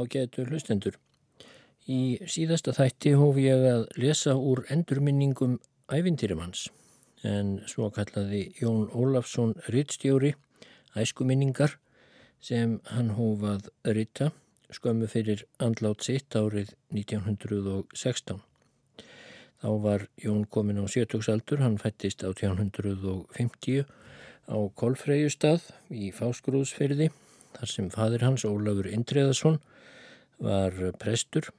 [0.00, 0.96] á getur hlustendur.
[1.84, 5.58] Í síðasta þætti hóf ég að lesa úr endurminningum
[5.92, 6.68] ævindýrum hans
[7.26, 10.34] en svo kallaði Jón Ólafsson rittstjóri
[10.96, 11.76] æskuminningar
[12.40, 14.30] sem hann hóf að ritta
[14.72, 18.40] skömmu fyrir andlát sitt árið 1916.
[19.60, 23.84] Þá var Jón komin á sjötugsaldur, hann fættist á 1950
[24.48, 27.10] á Kolfreyjustad í Fásgrúðsferði
[27.60, 29.60] þar sem fadir hans Ólafur Indreðarsson
[30.40, 31.50] var prestur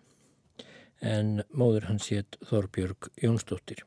[1.01, 3.83] en móður hans hétt Þorbjörg Jónsdóttir.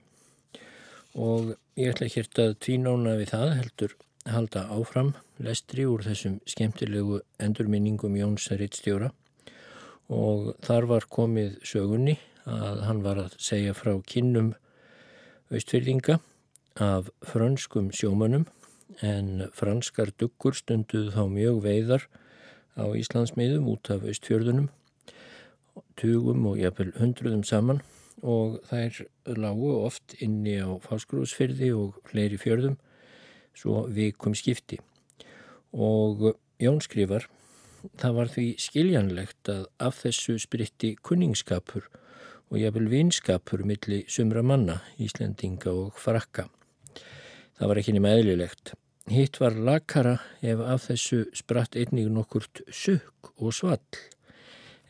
[1.15, 3.97] Og ég ætla hér að tvínóna við það heldur
[4.31, 5.13] halda áfram
[5.43, 9.11] lestri úr þessum skemmtilegu endurminningum Jóns Rittstjóra
[10.15, 14.53] og þar var komið sögunni að hann var að segja frá kinnum
[15.53, 16.19] austfyrðinga
[16.83, 18.47] af frönskum sjómanum
[19.03, 22.07] en franskar duggur stunduð þá mjög veiðar
[22.79, 24.69] á Íslandsmiðum út af austfjörðunum
[25.99, 27.83] tugum og jafnvel hundruðum saman
[28.23, 29.05] og þær
[29.39, 32.79] lágu oft inni á fásgrúsfyrði og fleiri fjörðum
[33.55, 34.79] svo vikum skipti
[35.75, 37.27] og Jón skrifar
[38.01, 41.89] það var því skiljanlegt að af þessu spritti kunningskapur
[42.51, 46.47] og jafnvel vinskapur milli sumra manna, Íslendinga og frakka.
[47.59, 48.75] Það var ekki nema eðlilegt.
[49.11, 53.99] Hitt var lakara ef af þessu spratt einnig nokkurt sukk og svall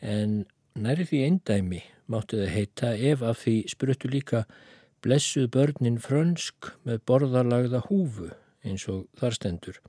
[0.01, 0.45] en
[0.75, 1.77] Nærið því eindæmi
[2.11, 4.41] máttu það heita ef af því spruttu líka
[5.05, 8.27] blessuð börnin frönsk með borðalagða húfu
[8.67, 9.79] eins og þar stendur.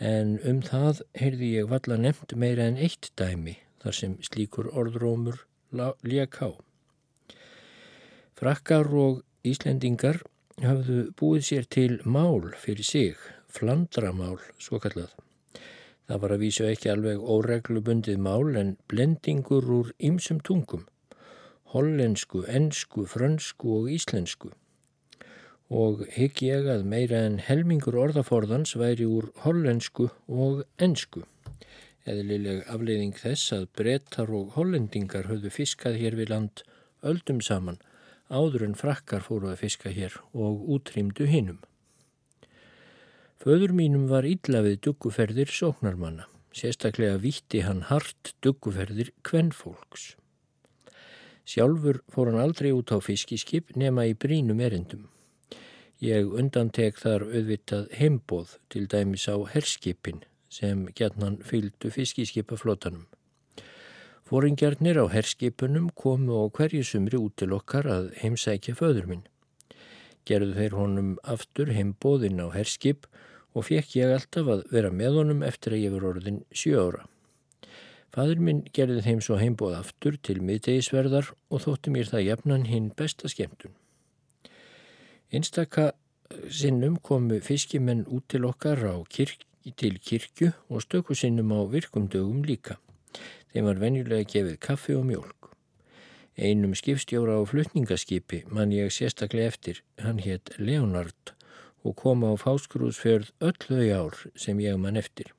[0.00, 5.42] En um það heyrði ég valla nefnt meira en eitt dæmi þar sem slíkur orðrómur
[6.00, 6.56] lék á.
[8.40, 10.22] Frakkar og Íslendingar
[10.64, 13.20] hafðu búið sér til mál fyrir sig,
[13.56, 15.14] flandramál svo kallað.
[16.06, 20.84] Það var að vísu ekki alveg óreglubundið mál en blendingur úr ymsum tungum,
[21.74, 24.52] hollensku, ensku, frönsku og íslensku.
[25.66, 31.24] Og higg ég að meira en helmingur orðaforðans væri úr hollensku og ensku.
[32.06, 36.62] Eðlileg afleiðing þess að brettar og hollendingar höfðu fiskað hér við land
[37.02, 37.82] öldum saman
[38.30, 41.58] áður en frakkar fóru að fiska hér og útrýmdu hinnum.
[43.42, 46.24] Föður mínum var illa við dugguferðir sóknarmanna.
[46.56, 50.14] Sérstaklega vítti hann hart dugguferðir kvennfólks.
[51.46, 55.04] Sjálfur fór hann aldrei út á fiskiskip nema í brínum erindum.
[56.02, 63.06] Ég undantek þar auðvitað heimbóð til dæmis á herskipin sem gætnan fylgdu fiskiskipaflótanum.
[64.26, 69.24] Fóringjarnir á herskipunum komu á hverju sumri út til okkar að heimsækja föður minn.
[70.26, 73.06] Gerðu þeir honum aftur heimbóðinn á herskip
[73.56, 77.06] og fekk ég alltaf að vera með honum eftir að ég var orðin sjö ára.
[78.12, 82.90] Fadur minn gerði þeim svo heimbóð aftur til miðdegisverðar og þótti mér það jafnan hinn
[82.96, 83.74] besta skemmtun.
[85.32, 85.90] Einstaka
[86.48, 89.44] sinnum komu fiskimenn út til okkar á kirk,
[89.76, 92.78] til kirkju og stöku sinnum á virkumdögum líka.
[93.52, 95.50] Þeim var venjulega gefið kaffi og mjölk.
[96.36, 101.35] Einum skipstjóra á flutningaskipi mann ég sérstaklega eftir, hann hétt Leonard
[101.86, 105.32] og koma á fáskrúsferð öll þau ár sem ég mann eftir.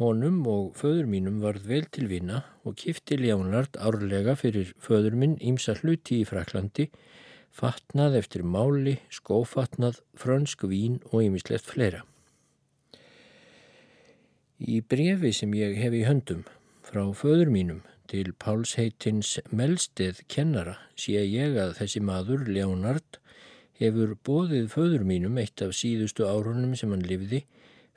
[0.00, 5.34] Honum og föður mínum varð vel til vina og kifti Leonard árlega fyrir föður minn
[5.44, 6.86] ímsa hluti í Fraklandi,
[7.52, 12.06] fatnað eftir máli, skófatnað, frönsk vín og ímislegt fleira.
[14.60, 16.46] Í brefi sem ég hef í höndum
[16.84, 23.19] frá föður mínum til Páls heitins Melsteð kennara sé ég að þessi maður, Leonard,
[23.80, 27.46] hefur bóðið föður mínum eitt af síðustu árunum sem hann lifði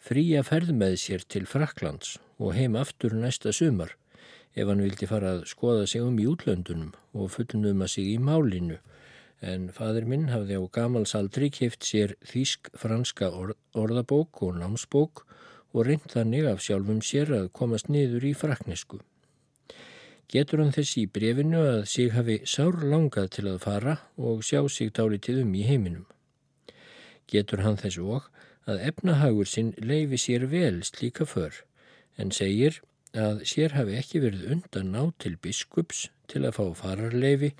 [0.04, 3.94] fría ferð með sér til Fraklands og heim aftur næsta sumar
[4.56, 8.80] ef hann vildi fara að skoða sig um í útlöndunum og fullnuma sig í málinu.
[9.42, 15.26] En fadur minn hafði á gamalsaldri keft sér þýsk-franska orð, orðabók og námsbók
[15.74, 19.02] og reynd þannig af sjálfum sér að komast niður í fraknesku
[20.32, 24.62] getur hann þessi í brefinu að sig hafi sár langað til að fara og sjá
[24.70, 26.08] sig dálitið um í heiminum.
[27.30, 28.30] Getur hann þessu og
[28.70, 31.64] að efnahagur sinn leifi sér vel slíka för
[32.18, 32.82] en segir
[33.14, 37.54] að sér hafi ekki verið undan ná til biskups til að fá fararleifi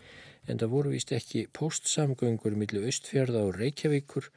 [0.48, 4.30] en það voru vist ekki postsamgöngur millir Östfjörða og Reykjavíkur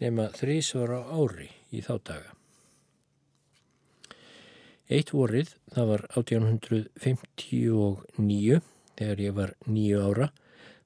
[0.00, 2.39] nema þrísvara ári í þá daga.
[4.90, 8.56] Eitt vorið, það var 1859,
[8.98, 10.34] þegar ég var nýju ára,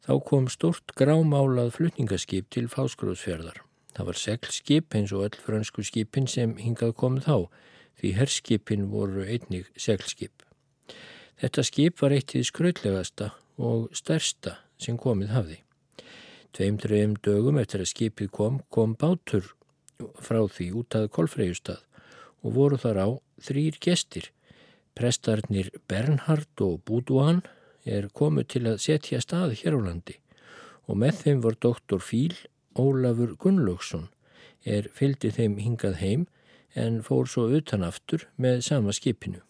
[0.05, 3.65] þá kom stort grámálað flutningaskip til Fáskróðsfjörðar.
[3.97, 7.39] Það var seglskip eins og öll fransku skipin sem hingað komið þá,
[7.97, 10.45] því herskipin voru einnig seglskip.
[11.41, 15.65] Þetta skip var eitt í skrautlegasta og stærsta sem komið hafði.
[16.53, 19.57] Tveim, trefum dögum eftir að skipið kom, kom bátur
[20.21, 21.81] frá því út að Kolfreyjustad
[22.45, 23.09] og voru þar á
[23.45, 24.31] þrýr gestir.
[24.95, 27.43] Prestarnir Bernhard og Búdúan
[27.85, 30.19] er komið til að setja stað hér á landi
[30.89, 32.35] og með þeim var doktor Fíl
[32.75, 34.09] Ólafur Gunnlaugsson
[34.65, 36.27] er fylgdi þeim hingað heim
[36.75, 39.41] en fór svo utanaftur með sama skipinu.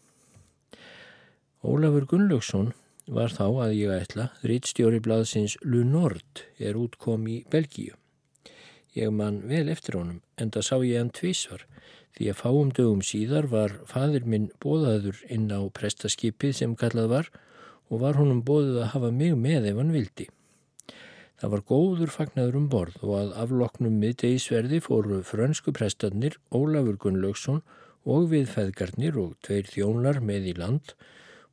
[1.64, 2.73] Ólafur Gunnlaugsson
[3.06, 7.96] var þá að ég ætla rítstjóri blaðsins Lunord er útkom í Belgíu.
[8.94, 11.64] Ég man vel eftir honum en það sá ég hann tvísvar
[12.14, 17.31] því að fáum dögum síðar var fadir minn bóðaður inn á prestaskipið sem kallað var
[17.91, 20.29] og var honum bóðið að hafa mig með ef hann vildi.
[21.41, 27.64] Það var góður fagnadur um borð og að afloknum miðdegisverði fóru frönsku prestarnir Ólafur Gunnlaugsson
[28.05, 30.94] og viðfæðgarnir og tveir þjónar með í land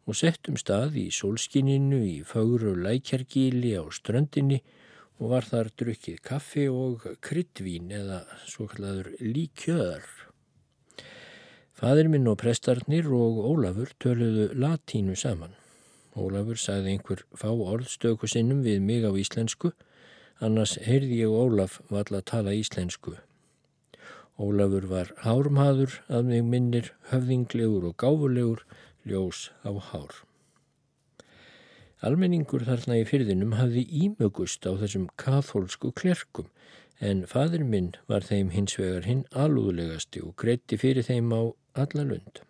[0.06, 4.62] og settum stað í sólskininu í fagru lækjargíli á ströndinni
[5.22, 10.08] og var þar drukkið kaffi og kryddvín eða svo kalladur líkjöðar.
[11.78, 15.54] Fadir minn og prestarnir og Ólafur töluðu latínu saman.
[16.18, 19.72] Ólafur sagði einhver fá orðstöku sinnum við mig á íslensku,
[20.42, 23.16] annars heyrði ég Ólaf valla tala íslensku.
[24.42, 28.66] Ólafur var hármaður að mig minnir höfðinglegur og gáfulegur
[29.06, 30.26] ljós á hár.
[32.02, 36.48] Almenningur þarna í fyrðinum hafði ímögust á þessum kathólsku klerkum
[36.98, 41.42] en fadur minn var þeim hins vegar hinn alúðlegasti og greitti fyrir þeim á
[41.84, 42.42] alla lund.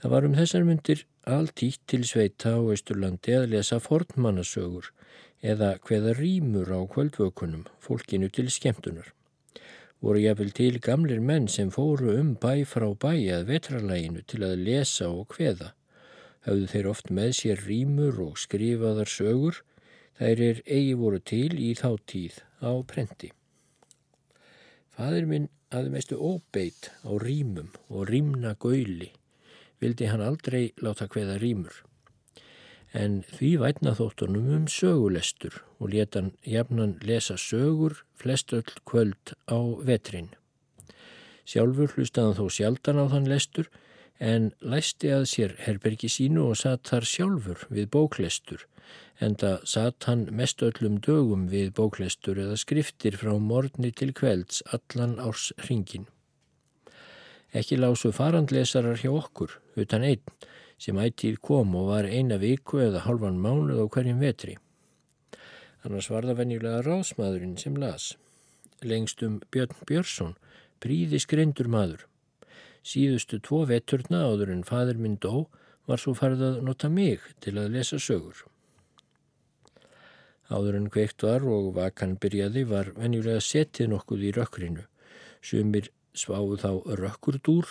[0.00, 4.88] Það var um þessar myndir alltítt til sveita á Östurlandi að lesa fornmannasögur
[5.52, 9.12] eða hveða rýmur á kvöldvökunum fólkinu til skemmtunar.
[10.00, 14.64] Voru jáfnvel til gamlir menn sem fóru um bæ frá bæ að vetralæginu til að
[14.64, 15.74] lesa og hveða
[16.46, 19.60] hafðu þeir oft með sér rýmur og skrifaðar sögur,
[20.20, 23.30] þær er eigi voru til í þá tíð á prenti.
[24.96, 29.12] Fadur minn aði mestu óbeitt á rýmum og rýmna göyli,
[29.80, 31.72] vildi hann aldrei láta hveða rýmur.
[32.92, 39.36] En því vætna þóttunum um sögulestur og leta hann jafnan lesa sögur flest öll kvöld
[39.46, 40.32] á vetrin.
[41.46, 43.70] Sjálfur hlustaðan þó sjaldan á þann lestur
[44.20, 48.66] en læsti að sér herbergi sínu og satt þar sjálfur við bóklestur,
[49.20, 55.16] enda satt hann mest öllum dögum við bóklestur eða skriftir frá morgni til kvelds allan
[55.18, 56.06] árs ringin.
[57.56, 60.22] Ekki lásu farandlesarar hjá okkur, utan einn,
[60.78, 64.58] sem ættið kom og var eina viku eða halvan mánuð á hverjum vetri.
[65.82, 68.14] Annars var það venjulega rásmaðurinn sem las.
[68.84, 70.36] Lengst um Björn Björnsson,
[70.80, 72.04] príði skrendur maður,
[72.80, 75.50] Síðustu tvo veturna áður en fadur minn dó
[75.90, 78.46] var svo farið að nota mig til að lesa sögur.
[80.50, 84.86] Áður en kveikt var og vakan byrjaði var venjulega setið nokkuð í rökkrinu.
[85.44, 87.68] Sumir sváðu þá rökkurdúr,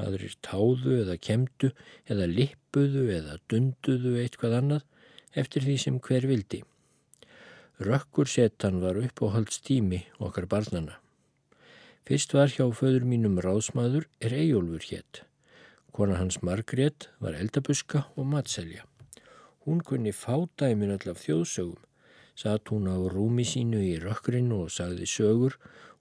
[0.00, 1.72] aðrir táðu eða kemdu
[2.06, 4.86] eða lippuðu eða dunduðu eitthvað annað
[5.42, 6.62] eftir því sem hver vildi.
[7.80, 10.99] Rökkur setan var uppáhaldstími okkar barnana.
[12.08, 15.22] Fyrst var hjá föður mínum ráðsmaður er Eyjólfur hétt.
[15.92, 18.86] Kona hans Margrét var eldabuska og matselja.
[19.66, 21.78] Hún kunni fádæmin allaf þjóðsögum.
[22.34, 25.58] Satt hún á rúmi sínu í rökkrinu og sagði sögur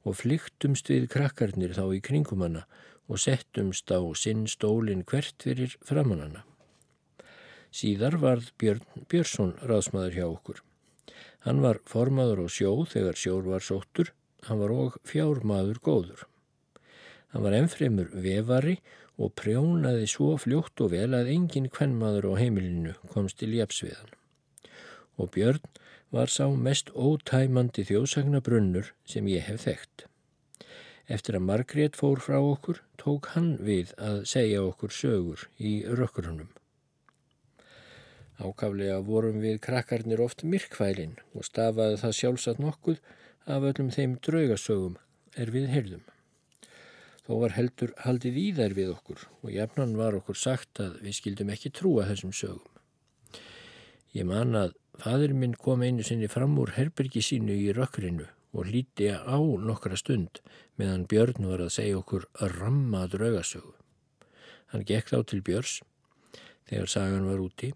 [0.08, 2.64] og flyktumst við krakkarnir þá í kringum hana
[3.10, 6.46] og settumst á sinn stólinn hvert fyrir framann hana.
[7.76, 10.64] Síðar varð Björn Björnsson ráðsmaður hjá okkur.
[11.44, 14.14] Hann var formaður á sjó þegar sjór var sóttur
[14.48, 16.26] Hann var og fjármaður góður.
[17.34, 18.80] Hann var ennfremur vevari
[19.20, 24.16] og prjónaði svo fljótt og vel að engin kvennmaður á heimilinu komst til jafsviðan.
[25.20, 25.66] Og Björn
[26.16, 30.06] var sá mest ótæmandi þjóðsagna brunnur sem ég hef þekkt.
[31.10, 36.50] Eftir að Margrét fór frá okkur tók hann við að segja okkur sögur í rökkurunum.
[38.40, 43.02] Ákaflega vorum við krakkarnir oft myrkvælinn og stafaði það sjálfsagt nokkuð
[43.46, 44.98] af öllum þeim draugasögum
[45.40, 46.04] er við heyrðum.
[47.30, 51.18] Þó var heldur haldið í þær við okkur og jafnan var okkur sagt að við
[51.20, 52.66] skildum ekki trúa þessum sögum.
[54.18, 58.26] Ég man að fadur minn kom einu sinni fram úr herbergi sínu í rökkrinu
[58.58, 60.42] og líti á nokkra stund
[60.82, 63.76] meðan Björn var að segja okkur að ramma draugasögu.
[64.74, 65.80] Hann gekk þá til Björns
[66.70, 67.72] þegar sagan var úti,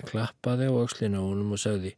[0.00, 1.94] klappaði á axlina honum og sagði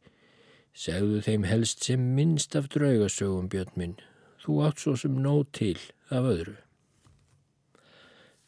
[0.72, 3.96] Segðu þeim helst sem minnst af draugasögum, Björn minn.
[4.40, 5.76] Þú átt svo sem nóg til
[6.08, 6.54] af öðru.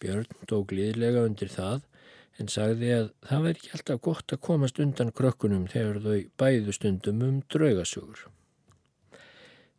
[0.00, 1.84] Björn tók liðlega undir það
[2.40, 6.74] en sagði að það væri ekki alltaf gott að komast undan krökkunum þegar þau bæðu
[6.74, 8.24] stundum um draugasögur.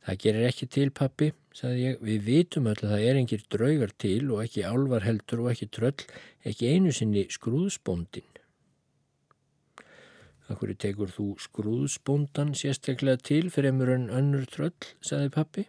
[0.05, 3.93] Það gerir ekki til pappi, sagði ég, við vitum öll að það er engir draugar
[4.05, 6.05] til og ekki álvar heldur og ekki tröll,
[6.45, 8.34] ekki einu sinni skrúðsbóndin.
[10.51, 15.67] Akkur tekur þú skrúðsbóndan sérstaklega til fremur en önnur tröll, sagði pappi.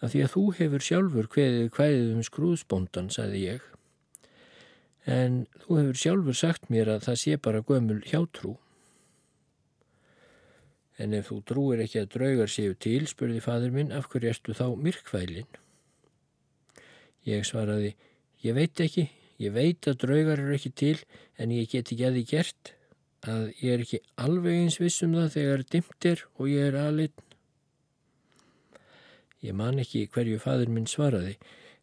[0.00, 3.70] Af því að þú hefur sjálfur hveðið hvæðið um skrúðsbóndan, sagði ég
[5.08, 8.56] en þú hefur sjálfur sagt mér að það sé bara gömul hjátrú.
[11.00, 14.56] En ef þú trúir ekki að draugar séu til, spurði fadur minn, af hverju ertu
[14.56, 15.48] þá myrkvælin?
[17.24, 17.94] Ég svaraði,
[18.44, 19.06] ég veit ekki,
[19.40, 20.98] ég veit að draugar eru ekki til,
[21.40, 22.74] en ég get ekki að því gert,
[23.28, 27.26] að ég er ekki alveg eins vissum það þegar dimt er og ég er aðlinn.
[29.44, 31.36] Ég man ekki hverju fadur minn svaraði,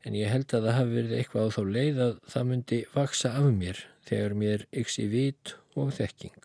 [0.05, 3.31] en ég held að það hafi verið eitthvað á þá leið að það myndi vaksa
[3.37, 6.37] af mér þegar mér yksi vit og þekking.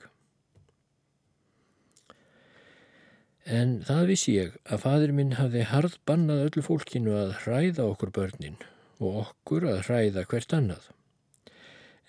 [3.43, 8.13] En það vissi ég að fadur minn hafði harð bannað öllu fólkinu að hræða okkur
[8.15, 8.59] börnin
[9.03, 10.85] og okkur að hræða hvert annað.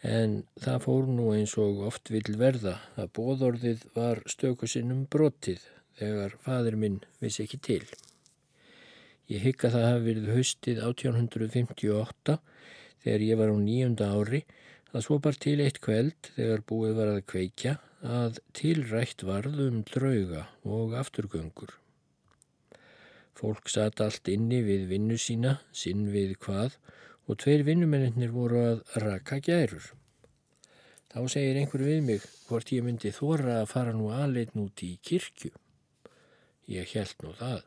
[0.03, 5.63] En það fór nú eins og oft vil verða að bóðorðið var stökusinnum brotið
[5.95, 7.85] þegar fadur minn vissi ekki til.
[9.31, 12.35] Ég hygg að það hafi verið haustið 1858
[13.05, 14.41] þegar ég var á nýjunda ári
[14.91, 19.79] að svo bar til eitt kveld þegar búið var að kveikja að tilrætt varð um
[19.87, 21.71] drauga og afturgöngur.
[23.39, 26.75] Fólk satt allt inni við vinnu sína, sinn við hvað
[27.27, 29.91] og tveir vinnumennir voru að raka gærur.
[31.13, 34.95] Þá segir einhver við mig hvort ég myndi þóra að fara nú aðleitn út í
[35.05, 35.51] kirkju.
[36.73, 37.61] Ég held nú það.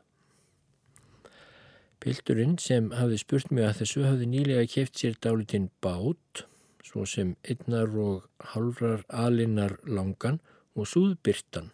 [2.03, 6.43] Pilturinn sem hafði spurt mig að þessu hafði nýlega keft sér dálitinn bát,
[6.85, 10.41] svo sem einnar og halvrar alinnar langan
[10.77, 11.71] og súðbyrtan.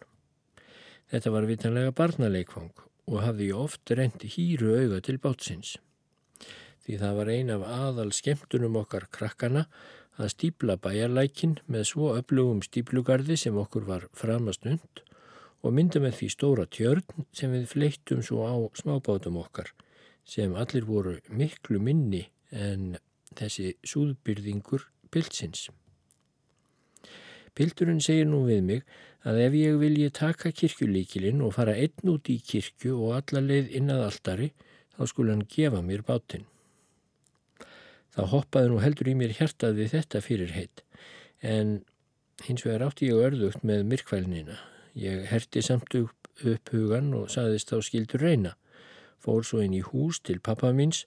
[1.12, 2.72] Þetta var vitanlega barnaleikfang
[3.10, 5.76] og hafði oft reyndi hýru auga til bátsins.
[6.84, 9.64] Því það var ein af aðal skemmtunum okkar krakkana
[10.20, 15.02] að stípla bæjarlækin með svo öflugum stíplugarði sem okkur var framast und
[15.64, 19.72] og mynda með því stóra tjörn sem við fleittum svo á smábátum okkar
[20.28, 22.98] sem allir voru miklu minni en
[23.34, 25.70] þessi súðbyrðingur pildsins.
[27.54, 28.86] Pildurinn segir nú við mig
[29.24, 33.70] að ef ég vilji taka kirkjulíkilinn og fara einn út í kirkju og alla leið
[33.78, 34.50] inn að aldari,
[34.94, 36.44] þá skulle hann gefa mér bátinn.
[38.14, 40.84] Það hoppaði nú heldur í mér hjartað við þetta fyrir heitt,
[41.42, 41.80] en
[42.46, 44.58] hins vegar átti ég örðugt með myrkvælnina.
[44.94, 48.54] Ég herti samt upp, upp hugan og saðist þá skildur reyna
[49.24, 51.04] fór svo inn í hús til pappa míns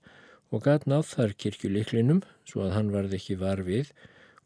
[0.53, 3.91] og gatt náð þar kirkjuliklinum svo að hann varð ekki var við,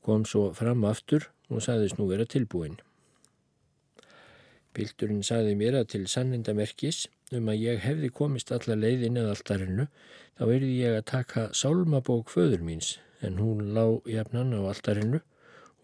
[0.03, 2.79] kom svo fram aftur og saðist nú vera tilbúin.
[4.75, 9.87] Pilturinn saði mér að til sannindamerkis um að ég hefði komist alla leiðin eða alltarinnu,
[10.37, 15.21] þá erði ég að taka sálmabók föður míns en hún lág jafnan á alltarinnu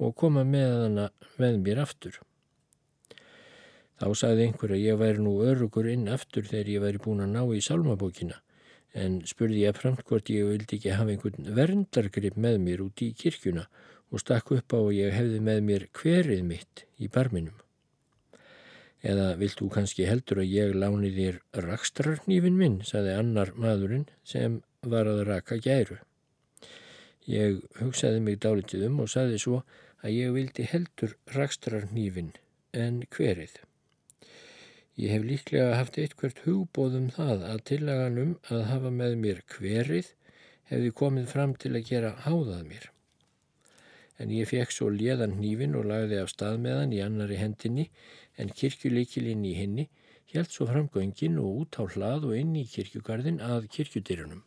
[0.03, 1.09] og koma með hana
[1.41, 2.17] með mér aftur.
[3.97, 7.33] Þá sagði einhver að ég væri nú örugur inn aftur þegar ég væri búin að
[7.33, 8.41] ná í salmabókina
[8.97, 13.11] en spurði ég framt hvort ég vildi ekki hafa einhvern verndargrip með mér út í
[13.17, 13.67] kirkjuna
[14.11, 17.57] og stakk upp á að ég hefði með mér hverið mitt í barminum.
[19.05, 24.61] Eða vilt þú kannski heldur að ég láni þér rakstrarnýfin minn, sagði annar maðurinn sem
[24.81, 25.99] var að raka gæru.
[27.27, 29.61] Ég hugsaði mig dálitið um og sagði svo
[30.01, 32.33] að ég vildi heldur rakstrarnýfin
[32.73, 33.57] en hverið.
[34.97, 40.13] Ég hef líklega haft eitthvert hugbóðum það að tillaganum að hafa með mér hverið
[40.71, 42.87] hefði komið fram til að gera háðað mér.
[44.17, 47.85] En ég fekk svo léðan hnífin og lagði af stað með hann í annari hendinni
[48.37, 49.87] en kirkjulíkilinn í henni
[50.33, 54.43] held svo fram göngin og út á hlað og inn í kirkjugarðin að kirkjudyrunum.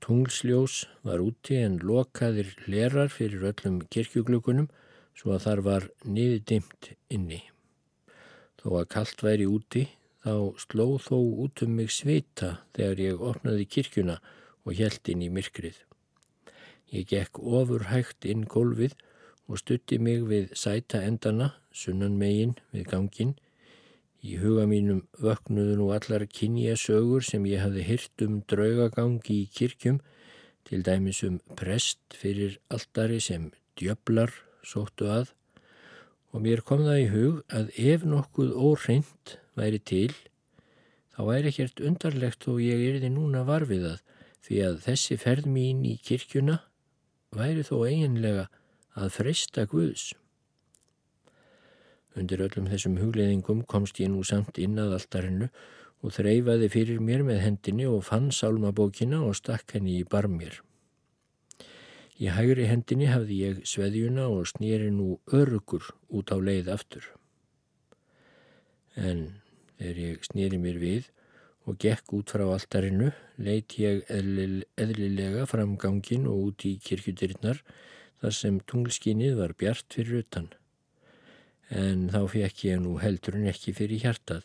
[0.00, 4.70] Tunglsljós var úti en lokaðir lerar fyrir öllum kirkjuglugunum
[5.14, 7.42] svo að þar var niðdimt inni.
[8.60, 9.86] Þó að kallt væri úti
[10.24, 14.18] þá sló þó út um mig sveita þegar ég opnaði kirkjuna
[14.64, 15.76] og hjælt inn í myrkrið.
[16.90, 18.96] Ég gekk ofur hægt inn gólfið
[19.50, 23.34] og stutti mig við sæta endana, sunnan megin við gangin.
[24.22, 29.50] Í huga mínum vöknuðu nú allar kynja sögur sem ég hafði hyrt um draugagangi í
[29.56, 29.98] kirkjum,
[30.68, 34.30] til dæmis um prest fyrir altari sem djöblar
[34.62, 35.32] sóttu að
[36.30, 40.12] og mér kom það í hug að ef nokkuð óreint væri til,
[41.10, 44.04] þá væri ekkert undarlegt og ég erði núna varfið að
[44.46, 46.60] því að þessi ferð mín í kirkjuna
[47.34, 48.46] væri þó eiginlega
[48.98, 50.10] að freysta Guðs.
[52.18, 55.50] Undir öllum þessum hugleðingum komst ég nú samt inn að altarinu
[56.00, 60.58] og þreyfaði fyrir mér með hendinni og fann sálmabókina og stakk henni í barmir.
[62.20, 67.06] Í hægri hendinni hafði ég sveðjuna og snýri nú örgur út á leið aftur.
[68.96, 69.40] En
[69.78, 71.08] þegar ég snýri mér við
[71.68, 77.62] og gekk út frá altarinu, leitt ég eðlilega fram gangin og út í kirkjudirinnar
[78.20, 80.50] þar sem tunglskinnið var bjart fyrir utan.
[81.70, 84.44] En þá fekk ég nú heldurinn ekki fyrir hjartað,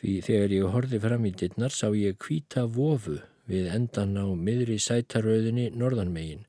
[0.00, 3.18] því þegar ég horfi fram í dirinnar sá ég kvíta vofu
[3.50, 6.46] við endan á miðri sætarauðinni norðanmegin.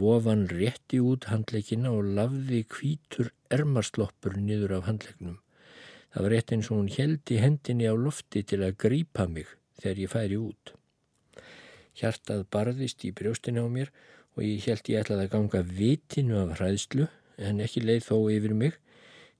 [0.00, 5.40] Vofan rétti út handleikina og lafði kvítur ermarsloppur niður af handleiknum.
[6.10, 9.50] Það var rétt eins og hún held í hendinni á lofti til að grípa mig
[9.82, 10.72] þegar ég færi út.
[11.98, 14.00] Hjartað barðist í brjóstinu á mér og
[14.38, 17.08] ég held ég ætlaði að ganga vitinu af hræðslu
[17.40, 18.76] en ekki leið þó yfir mig.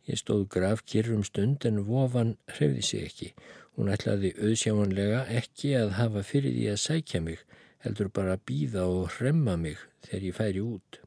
[0.09, 3.29] Ég stóð graf kyrrum stund en vofan hrefði sig ekki.
[3.77, 7.45] Hún ætlaði auðsjámanlega ekki að hafa fyrir því að sækja mig,
[7.85, 11.01] heldur bara að býða og hremma mig þegar ég færi út.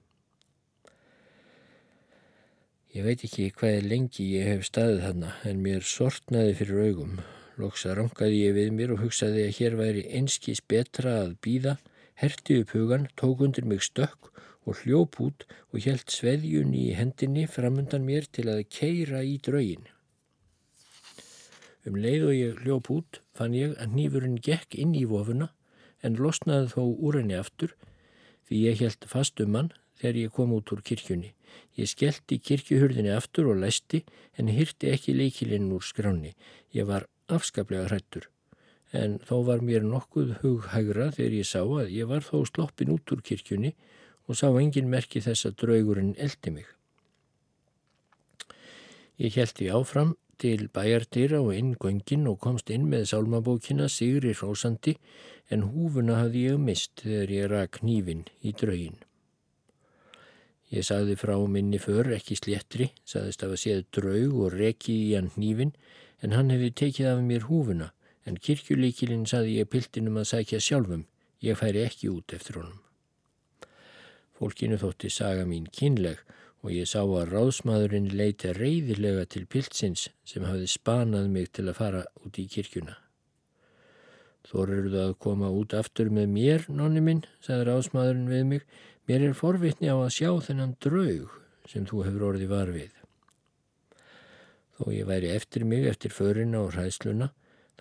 [2.94, 7.16] Ég veit ekki hvað lengi ég hef staðið þarna en mér sortnaði fyrir augum.
[7.58, 11.74] Loksa rangaði ég við mér og hugsaði að hér væri einskís betra að býða,
[12.20, 14.32] herti upp hugan, tók undir mig stökk
[14.66, 19.88] og hljóp út og helt sveðjun í hendinni framundan mér til að keira í draugin.
[21.84, 25.50] Um leið og ég hljóp út fann ég að nýfurinn gekk inn í vofuna
[26.04, 27.74] en losnaði þó úr henni aftur
[28.48, 31.34] því ég helt fast um hann þegar ég kom út úr kirkjunni.
[31.78, 34.04] Ég skellti kirkjuhurðinni aftur og læsti
[34.40, 36.34] en hyrti ekki leikilinn úr skráni.
[36.74, 38.30] Ég var afskaplega hrættur.
[38.94, 43.14] En þó var mér nokkuð hughægra þegar ég sá að ég var þó sloppin út
[43.16, 43.74] úr kirkjunni
[44.30, 46.68] og sá engin merki þess að draugurinn eldi mig.
[49.18, 54.96] Ég heldi áfram til bæjardýra og inn göngin og komst inn með sálmabókina Sigri Rósandi
[55.54, 58.98] en húfuna hafði ég mist þegar ég rak nývin í draugin.
[60.74, 65.12] Ég sagði frá minni för ekki sléttri, sagðist af að séð draug og reki í
[65.14, 65.76] hann hnífin
[66.26, 67.92] en hann hefði tekið af mér húfuna
[68.30, 71.06] en kirkjulíkilinn sagði ég piltinum að sækja sjálfum,
[71.44, 72.80] ég færi ekki út eftir honum.
[74.38, 76.24] Fólkinu þótti saga mín kynleg
[76.64, 81.80] og ég sá að ráðsmaðurinn leiti reyðilega til piltsins sem hafði spanað mig til að
[81.80, 82.96] fara út í kirkjuna.
[84.44, 88.66] Þor eru það að koma út aftur með mér, nonni minn, sagði ráðsmaðurinn við mig,
[89.04, 91.32] Mér er forvitni á að sjá þennan draug
[91.68, 92.92] sem þú hefur orðið var við.
[94.80, 97.28] Þó ég væri eftir mig eftir förina og hræðsluna,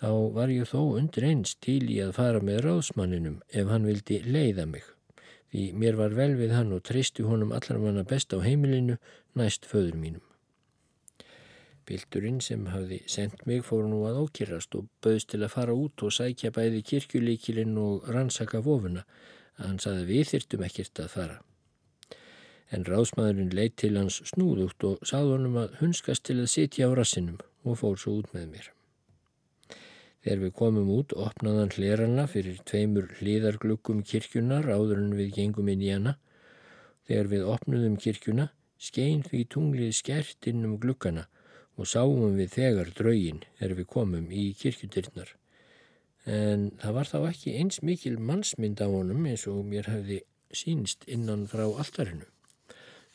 [0.01, 4.19] þá var ég þó undir eins til í að fara með ráðsmanninum ef hann vildi
[4.25, 4.85] leiða mig.
[5.53, 8.97] Því mér var vel við hann og treysti honum allar manna best á heimilinu
[9.37, 10.23] næst föður mínum.
[11.85, 16.05] Bildurinn sem hafði sendt mig fór nú að ókýrast og bauðst til að fara út
[16.07, 19.03] og sækja bæði kirkjulíkilinn og rannsaka vofuna
[19.59, 21.41] að hann saði við þyrtum ekkert að fara.
[22.73, 26.91] En ráðsmaðurinn leitt til hans snúðugt og sáð honum að hunskast til að sitja á
[26.97, 28.71] rassinum og fór svo út með mér.
[30.23, 35.83] Þegar við komum út, opnaðan hlerana fyrir tveimur hliðarglukkum kirkjunar áður en við gengum inn
[35.83, 36.15] í hana.
[37.07, 41.27] Þegar við opnuðum kirkjuna, skein því tunglið skert inn um glukkana
[41.75, 45.33] og sáum við þegar draugin er við komum í kirkjudirnar
[46.25, 50.21] en það var þá ekki eins mikil mannsmynd á honum eins og mér hefði
[50.53, 52.27] sínst innan frá alltarinu.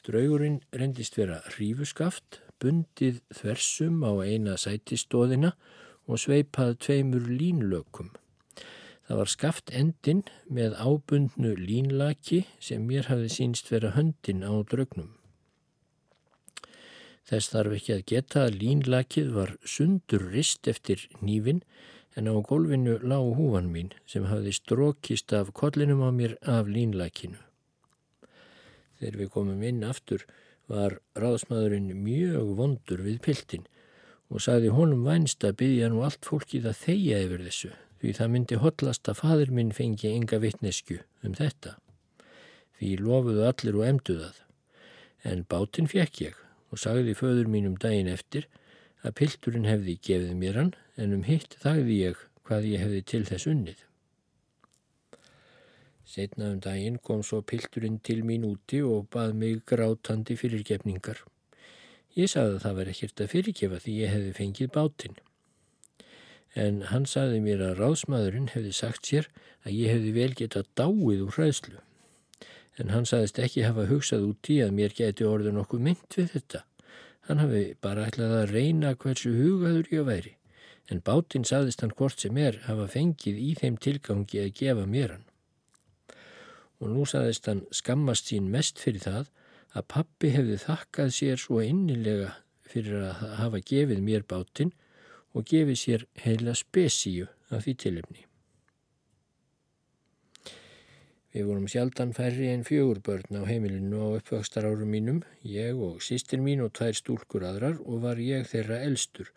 [0.04, 8.14] Draugurinn rendist vera hrífuskaft, bundið þversum á eina sætistóðina og sveipað tveimur línlökum.
[9.08, 15.14] Það var skaft endin með ábundnu línlaki sem mér hafði sínst vera höndin á draugnum.
[17.28, 21.60] Þess þarf ekki að geta að línlakið var sundur rist eftir nýfinn
[22.16, 27.40] en á gólfinu lág húfan mín sem hafði strókist af kollinum á mér af línlækinu.
[28.98, 30.24] Þegar við komum inn aftur
[30.68, 33.68] var ráðsmaðurinn mjög vondur við piltin
[34.28, 38.32] og sagði honum vænst að byggja nú allt fólkið að þeia yfir þessu því það
[38.34, 41.74] myndi hotlast að fadur minn fengi enga vittnesku um þetta.
[42.78, 44.36] Því lofuðu allir og emdu það.
[45.26, 46.38] En bátinn fekk ég
[46.70, 48.46] og sagði föður mín um daginn eftir
[49.02, 53.24] að pilturinn hefði gefið mér hann en um hitt þagði ég hvað ég hefði til
[53.28, 53.80] þess unnið.
[56.08, 61.20] Setna um daginn kom svo pilturinn til mín úti og bað mig grátandi fyrirgefningar.
[62.18, 65.18] Ég sagði að það var ekkert að fyrirgefa því ég hefði fengið bátinn.
[66.58, 69.28] en hann saði mér að ráðsmaðurinn hefði sagt sér
[69.66, 71.76] að ég hefði vel getað dáið úr hræðslu.
[72.78, 76.32] En hann saðist ekki hafa hugsað út í að mér geti orðið nokkuð mynd við
[76.34, 76.64] þetta.
[77.28, 80.34] Hann hafi bara ætlað að reyna hversu hugaður ég væri,
[80.88, 85.16] en bátinn saðist hann hvort sem er hafa fengið í þeim tilgangi að gefa mér
[85.16, 85.26] hann.
[86.78, 89.30] Og nú saðist hann skammast sín mest fyrir það
[89.76, 92.36] að pappi hefði þakkað sér svo innilega
[92.68, 94.72] fyrir að hafa gefið mér bátinn
[95.36, 98.24] og gefið sér heila spesíu af því tilumni.
[101.28, 106.00] Við vorum sjaldan færri en fjögur börn á heimilinu á uppvöxtar árum mínum, ég og
[106.02, 109.28] sýstir mín og tvær stúlkur aðrar og var ég þeirra elstur.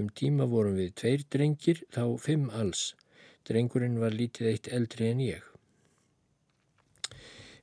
[0.00, 2.94] Um tíma vorum við tveir drengir, þá fimm alls.
[3.44, 5.44] Drengurinn var lítið eitt eldri en ég.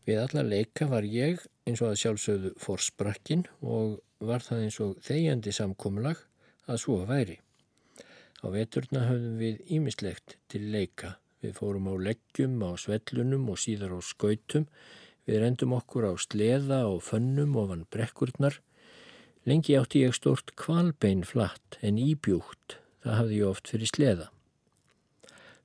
[0.06, 5.00] Við alla leika var ég eins og að sjálfsögðu forsprakkin og var það eins og
[5.08, 6.22] þegjandi samkómulag
[6.68, 7.40] að svo væri.
[8.42, 13.96] Á veturna höfðum við ímislegt til leika Við fórum á leggjum, á svellunum og síðar
[13.98, 14.68] á skautum.
[15.26, 18.60] Við rendum okkur á sleða og fönnum ofan brekkurnar.
[19.50, 22.78] Lengi átti ég stort kvalbein flatt en íbjúkt.
[23.02, 24.30] Það hafði ég oft fyrir sleða.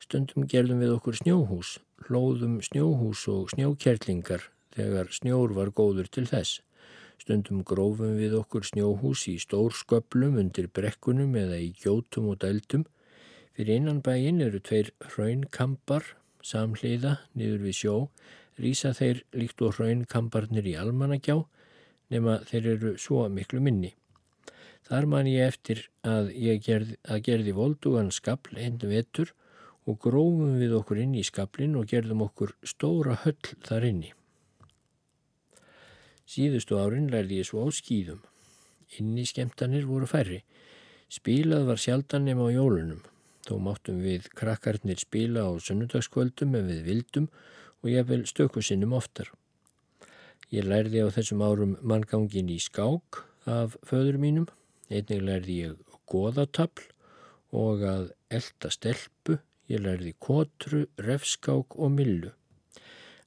[0.01, 1.77] Stundum gerðum við okkur snjóhús,
[2.09, 6.61] hlóðum snjóhús og snjókjerlingar þegar snjór var góður til þess.
[7.19, 12.85] Stundum grófum við okkur snjóhús í stórsköplum undir brekkunum eða í gjótum og dældum
[13.57, 16.05] Fyrir innan bæin eru tveir hraunkampar,
[16.45, 17.95] samhliða, niður við sjó,
[18.61, 21.39] rýsa þeir líkt og hraunkamparnir í almanagjá,
[22.13, 23.95] nema þeir eru svo miklu minni.
[24.85, 29.33] Þar man ég eftir að ég gerði, að gerði voldugan skabl einn vetur
[29.89, 34.13] og grófum við okkur inn í skablin og gerðum okkur stóra höll þar inni.
[36.27, 38.23] Síðustu árin lærði ég svo á skýðum.
[38.99, 40.41] Inni skemtanir voru færri.
[41.07, 43.03] Spílað var sjaldan nema á jólunum.
[43.47, 47.29] Þó máttum við krakkarnir spila á sunnudagskvöldum ef við vildum
[47.83, 49.31] og ég vel stöku sinnum oftar.
[50.51, 54.51] Ég lærði á þessum árum manngangin í skák af föður mínum,
[54.91, 56.89] einnig lærði ég goðatapl
[57.55, 59.39] og að elda stelpu,
[59.71, 62.35] ég lærði kotru, refskák og millu.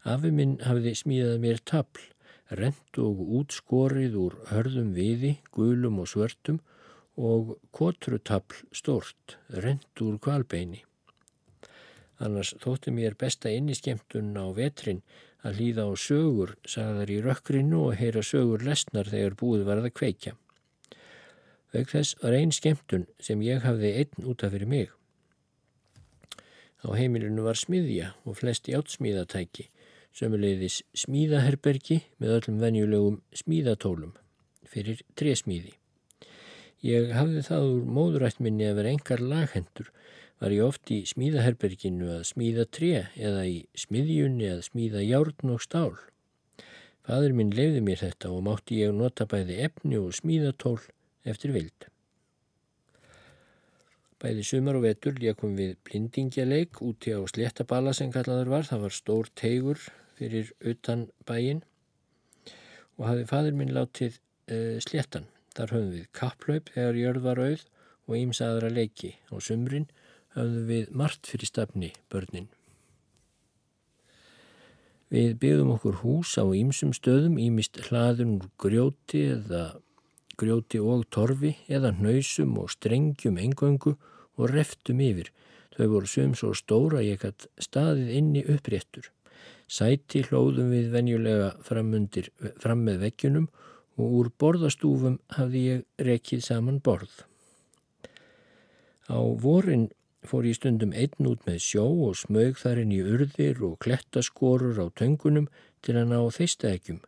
[0.04, 2.04] Afi minn hafiði smíðað mér tapl,
[2.50, 6.60] rent og útskorið úr hörðum viði, gulum og svörtum
[7.20, 10.84] og kotrutapl stort, rent úr kvalbeini.
[12.20, 15.02] Annars þótti mér besta inniskemtun á vetrin
[15.46, 19.96] að hlýða á sögur, sagðar í rökkrinu og heyra sögur lesnar þegar búið varð að
[20.02, 20.36] kveikja.
[21.72, 24.90] Veik þess var einn skemtun sem ég hafði einn útaf fyrir mig.
[26.84, 29.68] Á heimilinu var smiðja og flesti átsmíðatæki,
[30.15, 34.15] sömuleiðis smíðaherbergi með öllum venjulegum smíðatólum
[34.69, 35.76] fyrir trésmíði.
[36.86, 39.89] Ég hafði það úr móðurættminni að vera engar laghendur,
[40.39, 45.63] var ég oft í smíðaherberginu að smíða tre eða í smiðjunni að smíða járn og
[45.65, 45.98] stál.
[47.04, 50.78] Fadur minn lefði mér þetta og mátti ég nota bæði efni og smíðatól
[51.28, 51.89] eftir vild.
[54.19, 58.67] Bæði sumar og vetur lékum við blindingjaleik úti á sléttabala sem kallaður var.
[58.67, 59.84] Það var stór teigur
[60.19, 61.63] fyrir utan bæin
[62.99, 64.19] og hafi fadur minn látið
[64.51, 65.29] uh, sléttan
[65.60, 67.63] Þar höfum við kapplaup þegar jörð var auð
[68.08, 69.10] og ímsaðra leiki.
[69.27, 69.89] Á sumrin
[70.36, 72.47] höfum við margt fyrir stafni börnin.
[75.10, 79.63] Við byggðum okkur hús á ímsum stöðum, ímist hlaðun úr grjóti eða
[80.39, 83.95] grjóti og torfi eða hnausum og strengjum engöngu
[84.39, 85.32] og reftum yfir.
[85.75, 89.12] Þau voru sum svo stóra ég hatt staðið inni uppréttur.
[89.69, 93.47] Sæti hlóðum við venjulega fram, undir, fram með veggjunum
[93.99, 97.25] og úr borðastúfum hafði ég rekið saman borð.
[99.10, 99.89] Á vorin
[100.28, 104.80] fór ég stundum einn út með sjó og smög þar inn í urðir og klettaskorur
[104.84, 105.47] á töngunum
[105.86, 106.99] til að ná þeistækjum.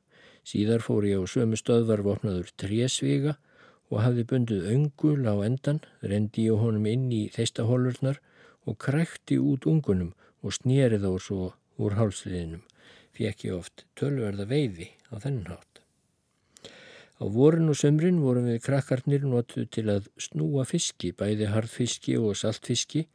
[0.47, 3.37] Síðar fór ég á sömu stöðvar vopnaður trésviga
[3.91, 8.21] og hafði bundið öngul á endan, rendi ég honum inn í þeistahólurnar
[8.65, 11.51] og krækti út ungunum og snýrið á svo
[11.81, 12.63] úr hálsliðinum.
[13.11, 15.81] Fekk ég oft tölverða veiði á þennan hátt.
[17.21, 22.33] Á vorin og sömrin vorum við krakkarnir notuð til að snúa fiski, bæði harðfiski og
[22.39, 23.05] saltfiski.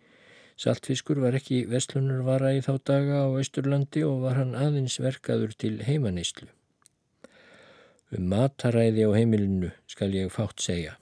[0.57, 5.75] Saltfiskur var ekki verslunarvara í þá daga á Östurlandi og var hann aðeins verkaður til
[5.89, 6.47] heimaneyslu.
[8.14, 10.92] Um mataræði á heimilinu skal ég fátt segja.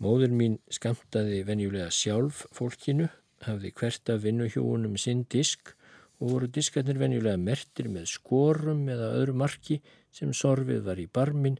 [0.00, 3.06] Móður mín skamtaði venjulega sjálf fólkinu,
[3.40, 5.72] hafði hvert af vinnuhjóunum sinn disk
[6.20, 9.78] og voru diskarnir venjulega mertir með skorum eða öðru marki
[10.12, 11.56] sem sorfið var í barmin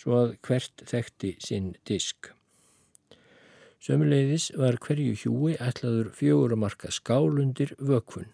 [0.00, 2.32] svo að hvert þekkti sinn disk.
[3.80, 8.26] Sömuleiðis var hverju hjúi ætlaður fjögur að marka skálundir vökvun.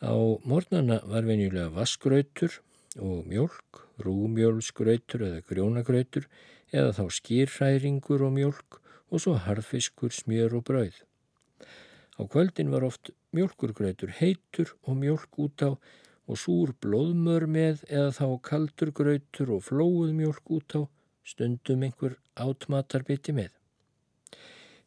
[0.00, 0.14] Á
[0.46, 2.60] mornana var venjulega vaskrautur
[3.00, 6.28] og mjölk, rúmjölsgrautur eða grjónagrautur
[6.74, 8.78] eða þá skýrhæringur og mjölk
[9.10, 10.96] og svo harðfiskur, smjör og brauð.
[12.14, 18.14] Á kvöldin var oft mjölkurgrautur heitur og mjölk út á og súr blóðmör með eða
[18.16, 20.82] þá kaldurgrautur og flóuð mjölk út á,
[21.24, 23.50] stundum einhver átmatarbiti með.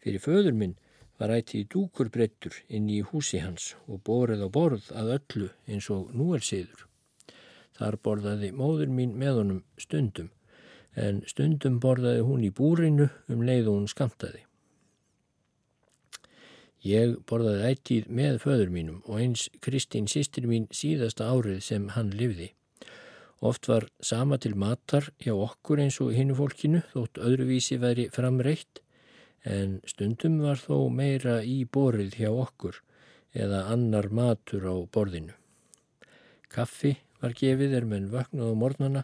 [0.01, 0.77] Fyrir föður minn
[1.19, 5.49] var ætti í dúkur breyttur inn í húsi hans og borið á borð að öllu
[5.67, 6.86] eins og nú er siður.
[7.77, 10.29] Þar borðaði móður mín með honum stundum,
[10.97, 14.43] en stundum borðaði hún í búrinu um leið og hún skamtaði.
[16.87, 22.13] Ég borðaði ættið með föður mínum og eins Kristín sýstir mín síðasta árið sem hann
[22.15, 22.51] livði.
[23.45, 28.81] Oft var sama til matar hjá okkur eins og hinnu fólkinu þótt öðruvísi væri framreitt
[29.45, 32.79] en stundum var þó meira í borið hjá okkur
[33.37, 35.35] eða annar matur á borðinu.
[36.49, 39.03] Kaffi var gefið er menn vaknað á mornana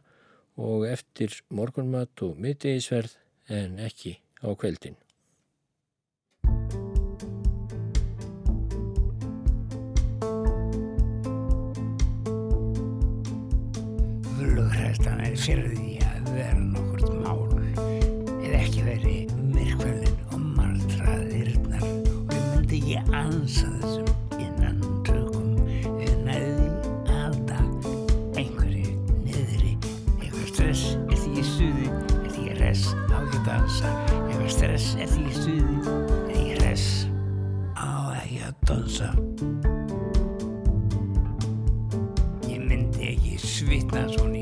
[0.59, 3.17] og eftir morgunmat og middegisverð
[3.49, 4.97] en ekki á kveldin.
[14.37, 16.92] Vlughræstan er fyrir því að vera nokkurt
[38.67, 39.09] dansa
[42.49, 44.32] ég myndi ekki svitna svona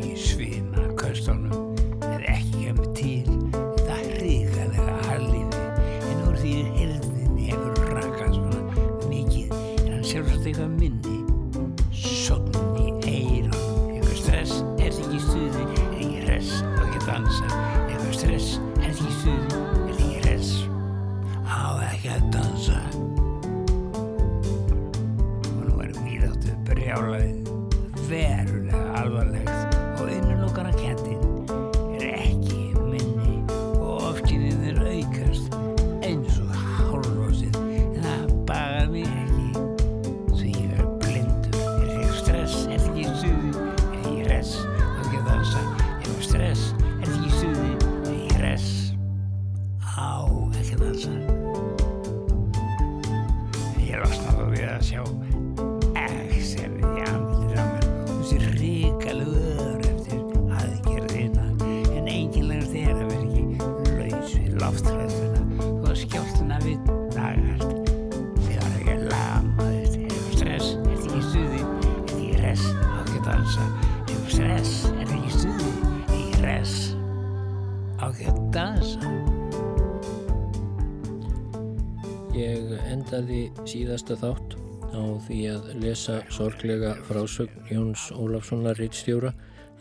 [83.91, 84.53] síðasta þátt
[84.95, 89.33] á því að lesa sorglega frásögn Jóns Ólafssonar rittstjóra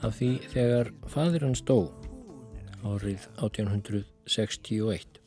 [0.03, 1.77] af því þegar fadir hans dó
[2.83, 5.23] árið 1861.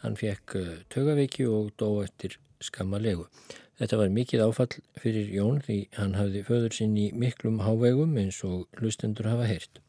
[0.00, 0.56] Hann fekk
[0.88, 3.28] tögaveiki og dó eftir skammalegu.
[3.76, 8.40] Þetta var mikið áfall fyrir Jón því hann hafði föður sinn í miklum hávegum eins
[8.48, 9.84] og hlustendur hafa heyrt.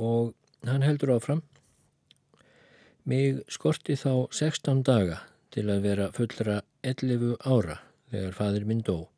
[0.00, 0.32] Og
[0.64, 1.44] hann heldur áfram
[3.04, 7.78] Mig skorti þá 16 daga til að vera fullra 11 ára
[8.10, 9.08] þegar fadir minn dó,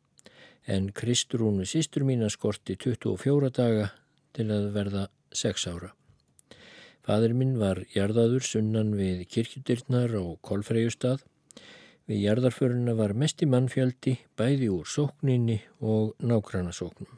[0.66, 3.90] en Kristrúnu sístur mína skorti 24 daga
[4.36, 5.92] til að verða 6 ára.
[7.06, 11.22] Fadir minn var jarðaður sunnan við kirkjudyrnar og kolfreyjustad.
[12.10, 17.08] Við jarðarföruna var mest í mannfjöldi, bæði úr sókninni og nágrannasóknum.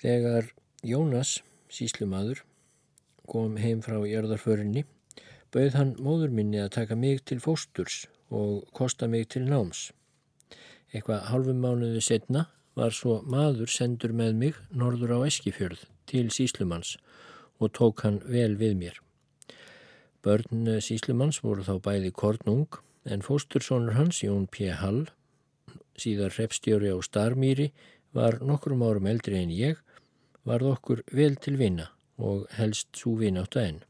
[0.00, 0.50] Þegar
[0.84, 1.40] Jónas,
[1.72, 2.42] síslumadur,
[3.26, 4.84] kom heim frá jarðarförinni,
[5.54, 9.92] bauð hann móður minni að taka mig til fósturs og kosta mig til náms.
[10.90, 16.96] Eitthvað halvum mánuði setna var svo maður sendur með mig norður á Eskifjörð til síslumanns
[17.62, 18.98] og tók hann vel við mér.
[20.24, 24.70] Börn síslumanns voru þá bæði kornung en fóstursónur hans, Jón P.
[24.72, 25.04] Hall,
[26.00, 27.70] síðar repstjóri á Starmýri,
[28.16, 29.78] var nokkrum árum eldri en ég,
[30.48, 33.82] varð okkur vel til vinna og helst svo vináttu enn.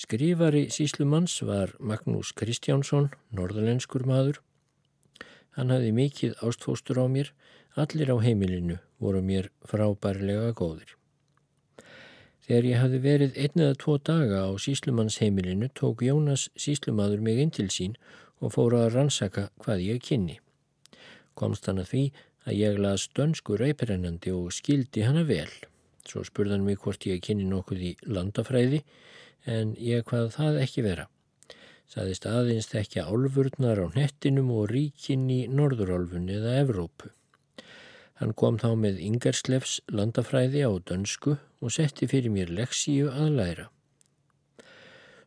[0.00, 4.38] Skrifari síslumanns var Magnús Kristjánsson, norðalenskur maður.
[5.58, 7.28] Hann hafði mikið ástfóstur á mér,
[7.76, 10.94] allir á heimilinu voru mér frábærlega góðir.
[12.46, 17.52] Þegar ég hafði verið einn eða tvo daga á síslumannsheimilinu tók Jónas síslumadur mig inn
[17.52, 18.00] til sín
[18.40, 20.40] og fóra að rannsaka hvað ég kynni.
[21.36, 22.04] Komst hann að því
[22.48, 25.50] að ég las dönsku reypirennandi og skildi hana vel.
[26.08, 28.80] Svo spurðan mig hvort ég kynni nokkuð í landafræði
[29.46, 31.06] en ég hvað það ekki vera.
[31.90, 37.10] Saðist aðeins þekkja álfurnar á nettinum og ríkin í Norðurálfun eða Evrópu.
[38.20, 43.66] Hann kom þá með Ingerslefs landafræði á dönsku og setti fyrir mér leksíu að læra.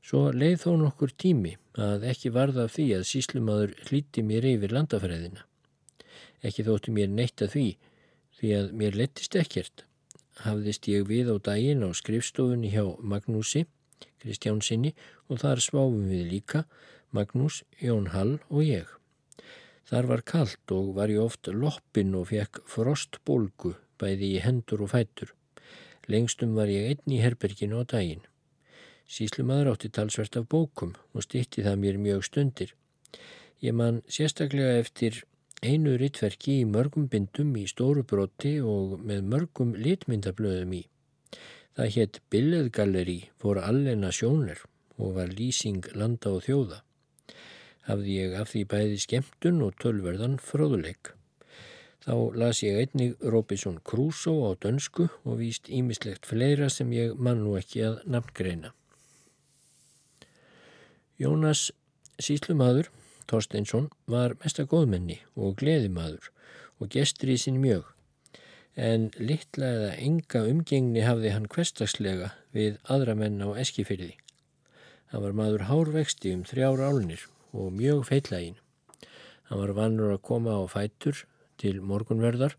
[0.03, 4.75] Svo leið þó nokkur tími að ekki varða af því að síslumadur hlíti mér yfir
[4.75, 5.45] landafræðina.
[6.43, 7.67] Ekki þóttu mér neitt að því,
[8.37, 9.85] því að mér lettist ekkert.
[10.43, 13.63] Hafðist ég við á daginn á skrifstofunni hjá Magnúsi,
[14.23, 14.95] Kristjánsinni
[15.29, 16.65] og þar sváfum við líka,
[17.13, 18.87] Magnús, Jón Hall og ég.
[19.85, 24.93] Þar var kallt og var ég oft loppin og fekk frostbólgu bæði í hendur og
[24.95, 25.33] fætur.
[26.09, 28.23] Lengstum var ég einn í herberginu á daginn.
[29.07, 32.73] Síslumadur átti talsvert af bókum og stitti það mér mjög stundir.
[33.63, 35.21] Ég man sérstaklega eftir
[35.63, 40.83] einu rittverki í mörgum bindum í stóru broti og með mörgum litmyndablöðum í.
[41.73, 44.61] Það hétt Billeðgalleri fór allena sjónir
[44.97, 46.83] og var lýsing landa og þjóða
[47.87, 51.11] hafði ég af því bæði skemmtun og tölverðan fróðuleik.
[52.03, 57.43] Þá las ég einnig Robinson Crusoe á dönsku og víst ímislegt fleira sem ég mann
[57.43, 58.73] nú ekki að nafngreina.
[61.19, 61.71] Jónas
[62.19, 62.89] Síslumadur,
[63.27, 66.29] Torsteinsson, var mesta góðmenni og gleðimadur
[66.79, 67.87] og gestur í sín mjög,
[68.75, 74.15] en litla eða enga umgengni hafði hann kvestagslega við aðra menn á eskifyrði.
[75.13, 78.57] Hann var maður hárvexti um þrjár álnir og mjög feillægin.
[79.49, 81.25] Hann var vannur að koma á fætur
[81.61, 82.57] til morgunverðar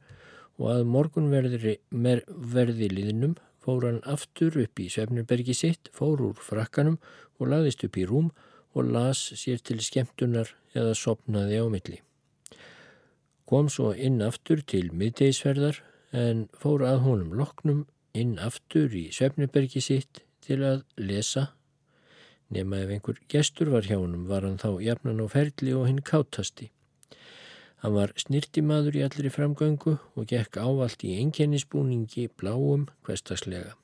[0.62, 7.00] og að morgunverði liðnum fór hann aftur upp í Svefnirbergi sitt, fór úr frakkanum
[7.40, 8.31] og laðist upp í rúm
[8.74, 11.98] og las sér til skemmtunar eða sopnaði á milli.
[13.48, 15.81] Kom svo inn aftur til miðdeisferðar
[16.14, 21.50] en fór að honum loknum inn aftur í Svefnirbergi sitt til að lesa
[22.55, 26.03] Nefna ef einhver gestur var hjá honum var hann þá jafnan á ferli og hinn
[26.05, 26.68] kátasti.
[27.83, 33.74] Hann var snirtimaður í allri framgöngu og gekk ávalt í enkennisbúningi bláum hverstaslega.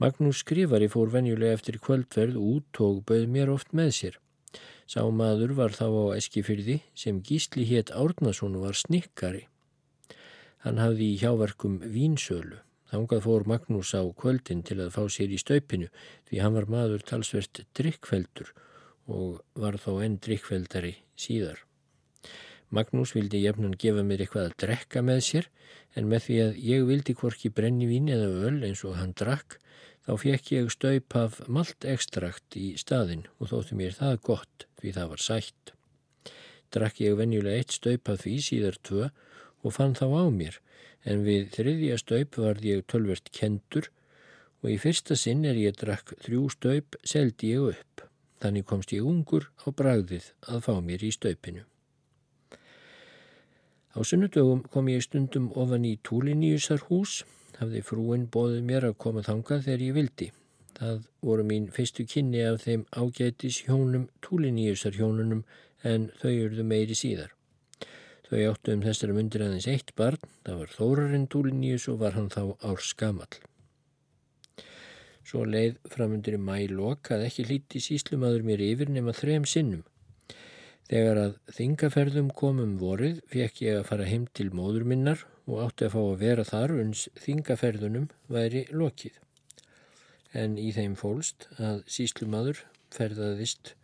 [0.00, 4.18] Magnús skrifari fór venjulega eftir kvöldverð út og bauð mér oft með sér.
[4.86, 9.46] Sá maður var þá á Eskifyrði sem gísli hétt Árnason var snikkari.
[10.62, 12.60] Hann hafði í hjáverkum vínsölu.
[12.92, 15.88] Þangað fór Magnús á kvöldin til að fá sér í staupinu
[16.28, 18.52] því hann var maður talsvert drikkveldur
[19.08, 21.64] og var þá enn drikkveldari síðar.
[22.72, 25.48] Magnús vildi jefnan gefa mér eitthvað að drekka með sér
[25.96, 29.58] en með því að ég vildi hvorki brenni vín eða öl eins og hann drakk
[30.06, 34.94] þá fekk ég staup af malt ekstrakt í staðin og þóttu mér það gott því
[34.96, 35.74] það var sætt.
[36.72, 39.10] Drakk ég venjulega eitt staup af því síðar tvö
[39.62, 40.60] og fann þá á mér
[41.08, 43.88] en við þriðja staup varð ég tölvert kendur
[44.62, 48.06] og í fyrsta sinn er ég drakk þrjú staup seldi ég upp.
[48.42, 51.62] Þannig komst ég ungur á bragðið að fá mér í staupinu.
[53.92, 57.22] Á sunnudögum kom ég stundum ofan í Túliníusar hús,
[57.58, 60.28] hafði frúin bóðið mér að koma þangað þegar ég vildi.
[60.78, 65.44] Það voru mín fyrstu kynni af þeim ágætis hjónum Túliníusar hjónunum
[65.84, 67.34] en þau eruðu meiri síðar.
[68.32, 72.30] Þau áttu um þessari myndir aðeins eitt barn, það var Þórarinn Dúliníus og var hann
[72.32, 73.34] þá árs gamall.
[75.20, 79.84] Svo leið framundur í mælok að ekki hlíti síslumadur mér yfir nema þrem sinnum.
[80.88, 85.90] Þegar að þingaferðum komum vorið fekk ég að fara heim til móður minnar og átti
[85.90, 89.20] að fá að vera þar uns þingaferðunum væri lokið.
[90.32, 92.64] En í þeim fólst að síslumadur
[92.96, 93.74] ferðaðist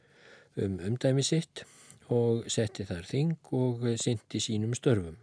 [0.57, 1.69] um umdæmi sitt
[2.15, 5.17] og setti þar þing og syndi sínum störfum.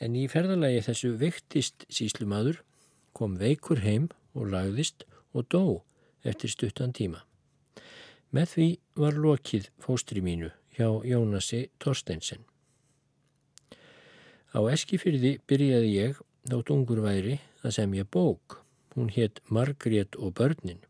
[0.00, 2.62] En í ferðalagi þessu vektist síslumadur,
[3.12, 5.64] kom veikur heim og lagðist og dó
[6.24, 7.24] eftir stuttan tíma.
[8.30, 8.68] Með því
[9.02, 12.46] var lokið fóstri mínu hjá Jónasi Torstensen.
[14.50, 18.60] Á Eskifyrði byrjaði ég, þótt ungur væri, að semja bók.
[18.96, 20.80] Hún hétt Margrét og börnin.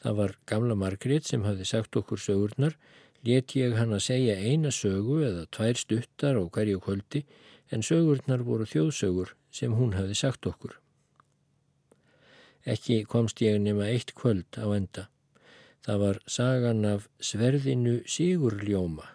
[0.00, 2.76] Það var gamla Margrét sem hafði sagt okkur sögurnar
[3.26, 7.24] let ég hann að segja eina sögu eða tvær stuttar á hverju kvöldi
[7.70, 10.78] en sögurnar voru þjóðsögur sem hún hafi sagt okkur.
[12.64, 15.08] Ekki komst ég nema eitt kvöld á enda.
[15.84, 19.06] Það var sagan af sverðinu Sigurljóma.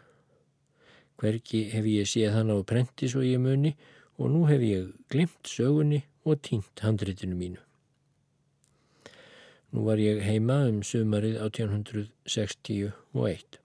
[1.21, 3.75] Hverki hef ég séð hann á prenti svo ég muni
[4.17, 7.61] og nú hef ég glimt sögunni og týnt handritinu mínu.
[9.73, 13.64] Nú var ég heima um sumarið 1861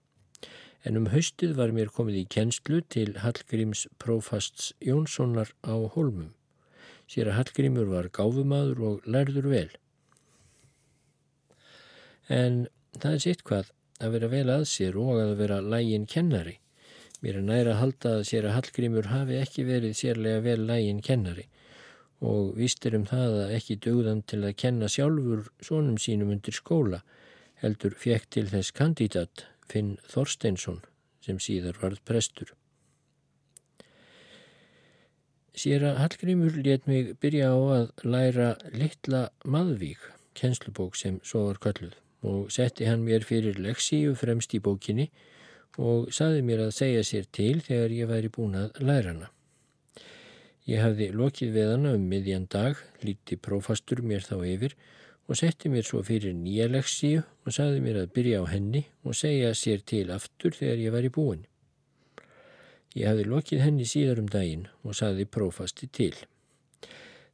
[0.87, 6.31] en um haustið var mér komið í kennslu til Hallgríms prófasts Jónssonar á Holmum.
[7.11, 9.69] Sér að Hallgrímur var gáfumadur og lærður vel.
[12.31, 12.65] En
[12.97, 13.71] það er sitt hvað
[14.01, 16.57] að vera vel að sér og að vera lægin kennari.
[17.21, 21.03] Mér er næra að halda að sér að Hallgrímur hafi ekki verið sérlega vel lægin
[21.05, 21.45] kennari
[22.21, 27.01] og vístir um það að ekki dögðan til að kenna sjálfur sónum sínum undir skóla
[27.61, 30.81] heldur fjekk til þess kandidat Finn Þorsteinsson
[31.23, 32.51] sem síðar varð prestur.
[35.55, 39.99] Sér að Hallgrímur let mig byrja á að læra litla maðvík,
[40.35, 41.97] kennslubók sem svo var kalluð
[42.27, 45.09] og setti hann mér fyrir leksíu fremst í bókinni
[45.81, 49.29] og saði mér að segja sér til þegar ég væri búin að læra hana.
[50.69, 55.00] Ég hafði lokið við hana um miðjan dag, líti prófastur mér þá yfir og
[55.37, 59.53] setti mér svo fyrir nýja leksíu og saði mér að byrja á henni og segja
[59.57, 61.45] sér til aftur þegar ég var í búin.
[62.97, 66.13] Ég hafði lokið henni síðar um daginn og saði prófasti til.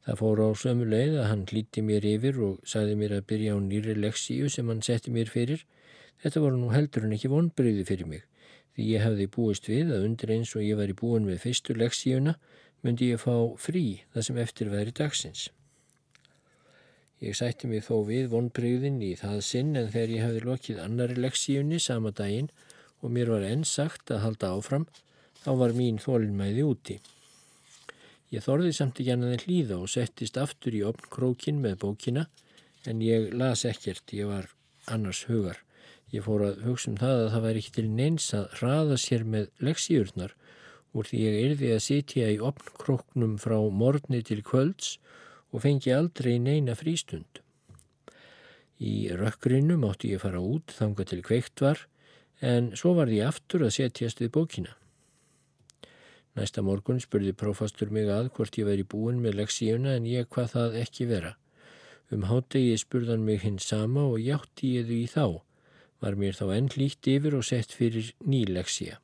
[0.06, 3.56] Það fór á sömu leið að hann líti mér yfir og saði mér að byrja
[3.56, 5.66] á nýri leksíu sem hann setti mér fyrir.
[6.22, 8.24] Þetta voru nú heldur en ekki vonbreyði fyrir mig
[8.78, 11.74] því ég hafði búist við að undir eins og ég var í búin með fyrstu
[11.74, 12.36] leksíuna
[12.86, 15.48] myndi ég fá frí það sem eftir væri dagsins.
[17.18, 21.16] Ég sætti mig þó við vonbreyðin í það sinn en þegar ég hefði lokið annari
[21.18, 22.50] leksíunni sama daginn
[23.02, 24.84] og mér var enn sagt að halda áfram,
[25.42, 26.98] þá var mín þólinnmæði úti.
[28.30, 32.28] Ég þorði samt ekki annaðin hlýða og settist aftur í opn krókin með bókina
[32.86, 34.50] en ég las ekkert, ég var
[34.86, 35.58] annars hugar.
[36.14, 39.24] Ég fór að hugsa um það að það væri ekki til neins að hraða sér
[39.28, 40.36] með leksíurnar
[40.94, 44.96] úr því ég erði að sitja í opn króknum frá morgni til kvölds
[45.52, 47.40] og fengi aldrei neina frístund.
[48.78, 51.86] Í rökkrinu mátti ég fara út þanga til kveikt var
[52.44, 54.76] en svo var ég aftur að setjast við bókina.
[56.38, 60.54] Næsta morgun spurði prófastur mig að hvort ég væri búin með leksíuna en ég hvað
[60.54, 61.34] það ekki vera.
[62.14, 65.26] Um hátegi spurðan mig hins sama og játti ég þau í þá.
[65.98, 69.00] Var mér þá enn líkt yfir og sett fyrir ný leksíja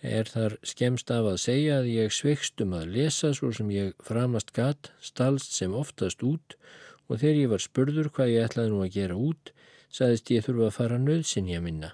[0.00, 3.92] er þar skemst af að segja að ég sveikst um að lesa svo sem ég
[4.04, 6.56] framast gatt, stalst sem oftast út
[7.08, 9.52] og þegar ég var spurður hvað ég ætlaði nú að gera út,
[9.90, 11.92] saðist ég þurfa að fara nöðsinja minna.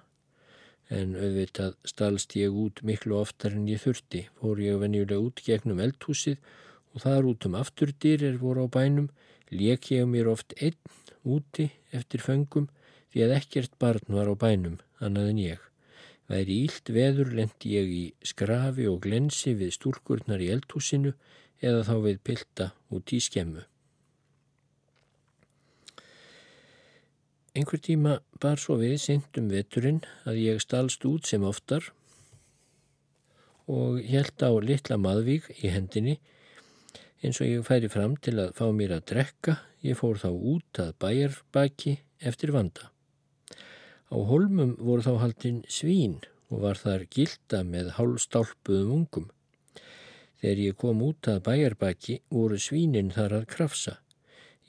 [0.93, 5.81] En auðvitað stalst ég út miklu oftar en ég þurfti, fór ég venjulega út gegnum
[5.83, 6.39] eldhúsið
[6.95, 9.09] og þar út um afturdyr er voru á bænum,
[9.51, 10.79] leik ég mér oft einn
[11.27, 12.69] úti eftir föngum
[13.11, 15.61] því að ekkert barn var á bænum annað en ég.
[16.27, 21.13] Væri ílt veður lendi ég í skrafi og glensi við stúrkurnar í eldhúsinu
[21.63, 23.63] eða þá við pilta út í skemmu.
[27.57, 31.87] Einhver tíma bar svo við sindum veturinn að ég stalst út sem oftar
[33.73, 36.19] og held á litla maðvík í hendinni
[37.25, 40.83] eins og ég færi fram til að fá mér að drekka, ég fór þá út
[40.83, 42.91] að bæjarbaki eftir vanda.
[44.07, 49.31] Á holmum voru þá haldinn svín og var þar gilda með hálstálpuðum ungum.
[50.39, 53.97] Þegar ég kom út að bæjarbaki voru svínin þar að krafsa.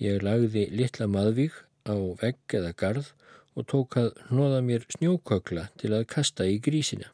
[0.02, 1.54] Ég lagði litla maðvík
[1.86, 3.12] á vegg eða garð
[3.58, 7.12] og tók að hnoða mér snjókökla til að kasta í grísina.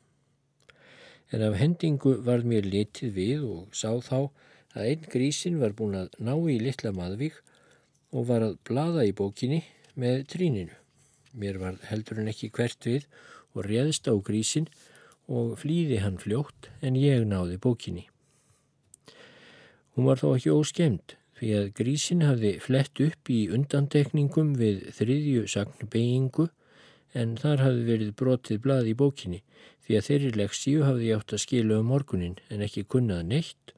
[1.34, 4.30] En af hendingu var mér litið við og sá þá
[4.78, 7.41] að einn grísin var búin að ná í litla maðvík
[8.13, 9.63] og var að blada í bókinni
[9.99, 10.83] með tríninu.
[11.34, 13.08] Mér var heldur en ekki hvert við
[13.54, 14.70] og réðst á grísin
[15.28, 18.08] og flýði hann fljótt en ég náði bókinni.
[19.94, 25.46] Hún var þó ekki óskemd því að grísin hafði flett upp í undantekningum við þriðju
[25.54, 26.50] sagnbeigingu
[27.20, 29.44] en þar hafði verið brotið blað í bókinni
[29.86, 33.74] því að þeirri leksíu hafði ég átt að skila um morgunin en ekki kunnað neitt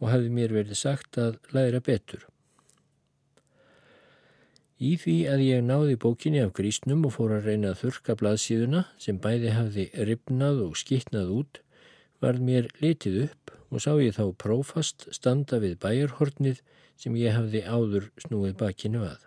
[0.00, 2.29] og hafði mér verið sagt að læra betur.
[4.80, 8.86] Í því að ég náði bókinni af grísnum og fór að reyna að þurka blaðsíðuna
[8.96, 11.58] sem bæði hafði ripnað og skittnað út
[12.24, 16.62] var mér litið upp og sá ég þá prófast standa við bæjarhornið
[17.00, 19.26] sem ég hafði áður snúið bakinu að.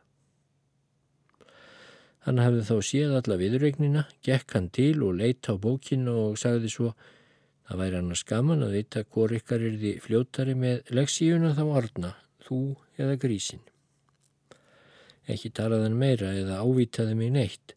[2.26, 6.72] Hann hafði þá séð alla viðregnina, gekk hann til og leitt á bókinu og sagði
[6.74, 6.96] svo
[7.64, 12.12] Það væri annars gaman að vita hvort ykkar er því fljóttari með leksíuna þá orna,
[12.44, 12.60] þú
[13.00, 13.64] eða grísin
[15.32, 17.76] ekki talaðan meira eða ávitaði mig neitt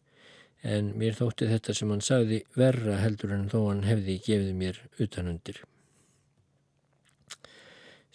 [0.67, 4.79] en mér þótti þetta sem hann sagði verra heldur en þó hann hefði gefið mér
[5.03, 5.61] utanundir.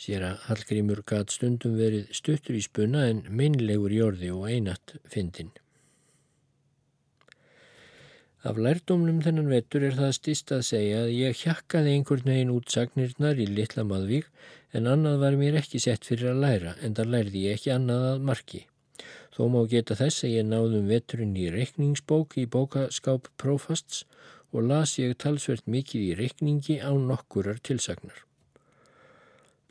[0.03, 4.97] Sér að Hallgrímur gat stundum verið stuttur í spunna en minnlegur í orði og einatt
[5.09, 5.53] fyndin.
[8.43, 12.75] Af lærdómnum þennan vettur er það stist að segja að ég hjakkaði einhvern veginn út
[12.75, 14.27] sagnirnar í litla maðvík
[14.75, 18.09] en annað var mér ekki sett fyrir að læra en það lærði ég ekki annað
[18.09, 18.65] að marki.
[19.33, 24.05] Þó má geta þess að ég náðum vetturinn í reikningsbók í bókaskáp prófasts
[24.53, 28.19] og las ég talsvert mikið í reikningi á nokkurar tilsagnar.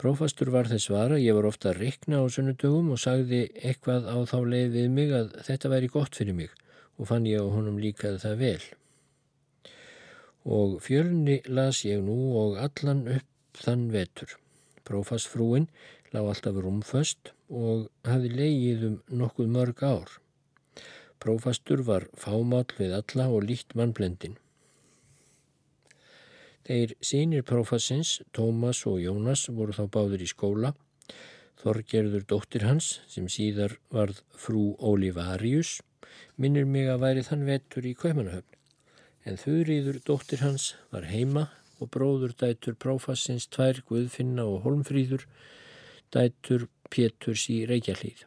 [0.01, 4.17] Prófastur var þess vara, ég var ofta að reikna á sunnudögum og sagði eitthvað á
[4.25, 6.55] þá leið við mig að þetta væri gott fyrir mig
[6.97, 8.63] og fann ég á honum líkaði það vel.
[10.57, 14.33] Og fjölni las ég nú og allan upp þann vetur.
[14.89, 15.69] Prófasfrúin
[16.15, 20.15] lág alltaf rúmföst og hafi leigið um nokkuð mörg ár.
[21.21, 24.39] Prófastur var fámál við alla og líkt mannblendin.
[26.65, 30.73] Þeir sínir prófassins, Tómas og Jónas, voru þá báður í skóla.
[31.61, 35.79] Þorgerður dóttir hans, sem síðar varð frú Olivarius,
[36.37, 38.57] minnir mig að væri þann vetur í Kaupanahöfn.
[39.25, 41.49] En þurriður dóttir hans var heima
[41.81, 45.27] og bróður dætur prófassins tvær Guðfinna og Holmfríður
[46.13, 48.25] dætur Péturs í Reykjahlíð.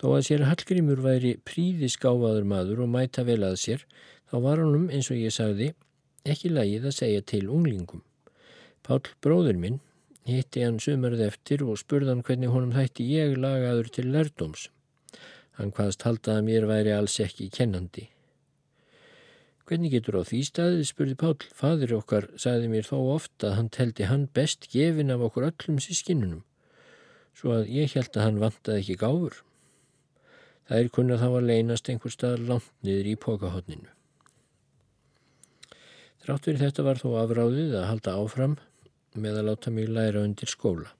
[0.00, 3.84] Þó að sér Hallgrímur væri príðisgáfaður maður og mæta vel að sér,
[4.30, 5.72] þá var honum, eins og ég sagði,
[6.24, 8.04] ekki lagið að segja til unglingum.
[8.86, 9.80] Pál bróður minn
[10.28, 14.68] hitti hann sumarð eftir og spurðan hvernig honum þætti ég lagaður til lærdoms.
[15.58, 18.08] Hann hvaðst halda að mér væri alls ekki kennandi.
[19.68, 21.36] Hvernig getur á því staðið, spurði Pál.
[21.54, 25.78] Fadur okkar sagði mér þó ofta að hann teldi hann best gefin af okkur öllum
[25.82, 26.42] sískinnunum,
[27.36, 29.40] svo að ég held að hann vantaði ekki gáfur.
[30.68, 33.90] Það er kunnað þá að leynast einhver stað langt niður í pókahotninu.
[36.20, 38.56] Þrátt fyrir þetta var þó afráðið að halda áfram
[39.16, 40.90] með að láta mig læra undir skóla.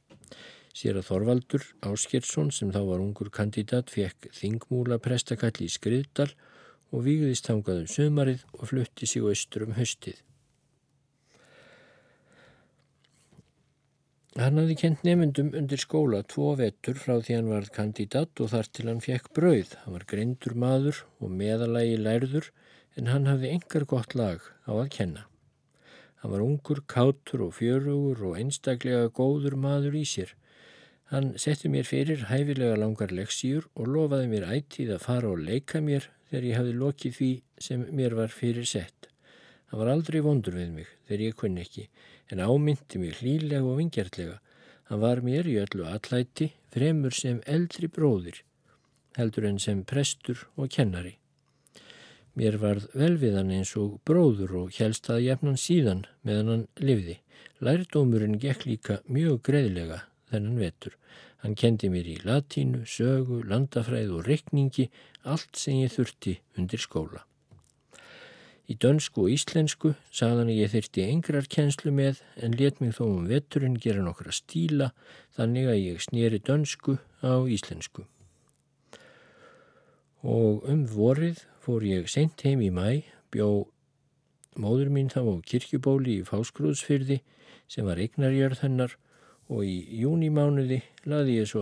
[0.75, 6.31] Sér að Þorvaldur Áskilsson sem þá var ungur kandidat fekk þingmúla prestakall í Skriðdal
[6.91, 10.17] og výðist þangað um sömarið og flutti sig austur um höstið.
[14.39, 18.69] Hann hafði kent nefndum undir skóla tvo vettur frá því hann varð kandidat og þar
[18.71, 19.73] til hann fekk brauð.
[19.83, 22.47] Hann var greindur maður og meðalagi lærður
[22.95, 25.25] en hann hafði engar gott lag á að kenna.
[26.23, 30.37] Hann var ungur, kátur og fjörugur og einstaklega góður maður í sér.
[31.11, 35.83] Hann setti mér fyrir hæfilega langar leksíur og lofaði mér ættið að fara og leika
[35.83, 37.33] mér þegar ég hafi lokið því
[37.67, 39.11] sem mér var fyrir sett.
[39.73, 41.89] Hann var aldrei vondur við mig þegar ég kunni ekki,
[42.33, 44.39] en ámyndi mig hlýlega og vingjartlega.
[44.91, 48.43] Hann var mér í öllu allæti, fremur sem eldri bróðir,
[49.19, 51.17] heldur en sem prestur og kennari.
[52.39, 56.67] Mér varð vel við hann eins og bróður og helst að jafnan síðan meðan hann
[56.79, 57.17] livði.
[57.61, 60.95] Lærdómurinn gekk líka mjög greiðlega þennan vetur.
[61.43, 64.91] Hann kendi mér í latínu, sögu, landafræð og rekningi,
[65.25, 67.25] allt sem ég þurfti undir skóla.
[68.71, 73.27] Í dönsku og íslensku sagðan ég þurfti engrar kjenslu með en let mig þó um
[73.27, 74.93] veturinn gera nokkra stíla
[75.35, 78.07] þannig að ég snýri dönsku á íslensku.
[80.23, 83.03] Og um vorið fór ég sent heim í mæ,
[83.35, 83.67] bjó
[84.55, 87.21] móður mín þá á kirkjubóli í Fáskrúðsfyrði
[87.67, 88.99] sem var eignarjörð hennar
[89.51, 91.55] og í júnimánuði lagði ég,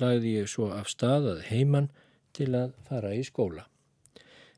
[0.00, 1.90] lagði ég svo af stað að heiman
[2.32, 3.66] til að fara í skóla.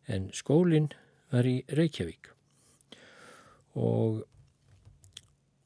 [0.07, 0.93] En skólinn
[1.35, 2.31] var í Reykjavík
[3.75, 4.23] og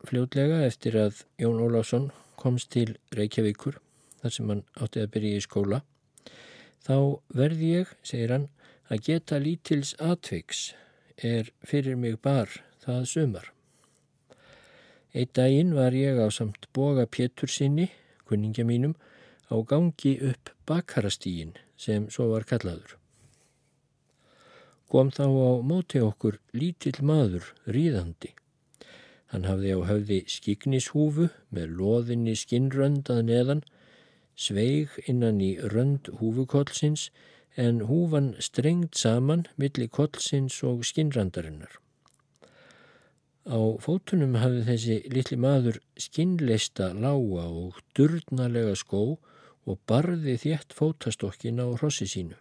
[0.09, 2.09] fljótlega eftir að Jón Ólásson
[2.41, 3.77] komst til Reykjavíkur
[4.23, 5.83] þar sem hann átti að byrja í skóla
[6.87, 8.49] þá verði ég, segir hann,
[8.89, 10.71] að geta lítils atveiks
[11.21, 12.49] er fyrir mig bar
[12.85, 13.51] það sumar.
[15.13, 17.91] Eitt daginn var ég á samt boga Pétur sinni,
[18.29, 18.95] kunningja mínum,
[19.53, 22.97] á gangi upp bakarastígin sem svo var kallaður.
[24.89, 28.33] Kom þá á móti okkur lítill maður ríðandi.
[29.29, 33.61] Hann hafði á höfði skiknishúfu með loðinni skinnrönd að neðan,
[34.33, 37.11] sveig innan í rönd húfukollsins
[37.59, 41.77] en húfan strengt saman millir kollsins og skinnrandarinnar.
[43.49, 49.05] Á fótunum hafði þessi litli maður skinnleista lága og durnalega skó
[49.69, 52.37] og barði þétt fótastokkin á hrossi sínu.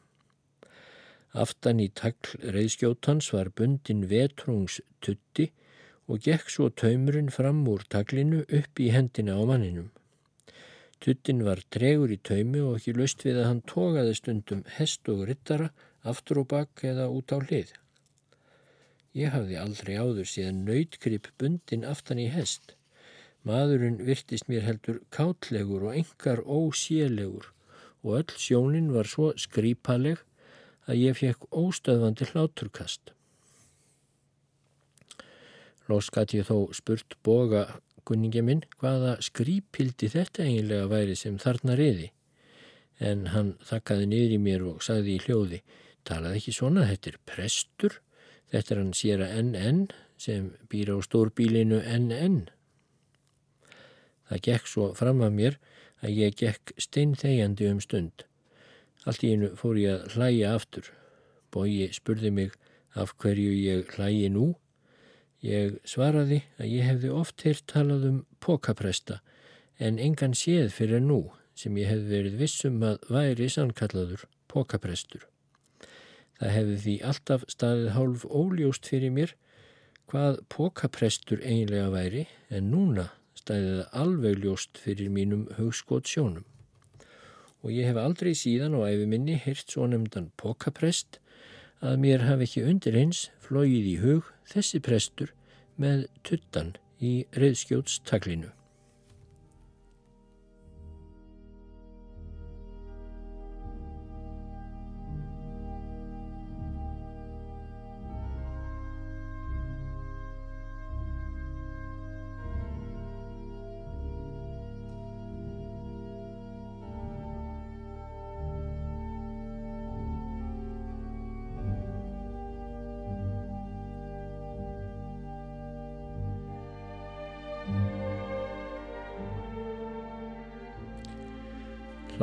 [1.33, 5.49] Aftan í takl reyðskjótans var bundin vetrungstutti
[6.07, 9.89] og gekk svo taumurinn fram úr taklinu upp í hendina á manninum.
[11.03, 15.27] Tuttin var tregur í taumi og ekki löst við að hann tókaði stundum hest og
[15.27, 15.69] rittara
[16.07, 17.75] aftur og bakk eða út á hlið.
[19.17, 22.75] Ég hafði aldrei áður síðan nöytkrypp bundin aftan í hest.
[23.47, 27.51] Maðurinn virtist mér heldur kátlegur og engar ósélegur
[28.03, 30.23] og öll sjónin var svo skrípaleg
[30.87, 33.11] að ég fekk óstöðvandi hláturkast.
[35.87, 37.65] Lós gæti ég þó spurt boga
[38.07, 42.11] kunningi minn hvaða skrípildi þetta eiginlega væri sem þarna reyði.
[43.03, 45.61] En hann þakkaði niður í mér og sagði í hljóði,
[46.07, 47.97] talaði ekki svona, þetta er prestur,
[48.51, 49.81] þetta er hann sér að NN
[50.17, 52.47] sem býr á stórbílinu NN.
[54.27, 55.59] Það gekk svo fram að mér
[56.03, 58.26] að ég gekk steinþegjandi um stund.
[59.05, 60.89] Allt í einu fór ég að hlæja aftur.
[61.53, 62.55] Bói spurði mig
[62.97, 64.55] af hverju ég hlægi nú.
[65.45, 69.19] Ég svaraði að ég hefði oft heyrt talað um pokapresta
[69.77, 71.27] en engan séð fyrir nú
[71.57, 75.27] sem ég hefði verið vissum að væri sannkallaður pokaprestur.
[76.37, 79.33] Það hefði því alltaf staðið hálf óljóst fyrir mér
[80.09, 86.45] hvað pokaprestur eiginlega væri en núna stæðið alveg ljóst fyrir mínum hugskot sjónum.
[87.67, 91.17] Og ég hef aldrei síðan á æfiminni hirt svo nefndan pokaprest
[91.83, 95.33] að mér hafi ekki undir eins flóið í hug þessi prestur
[95.75, 98.56] með tuttan í reyðskjótstaklinu.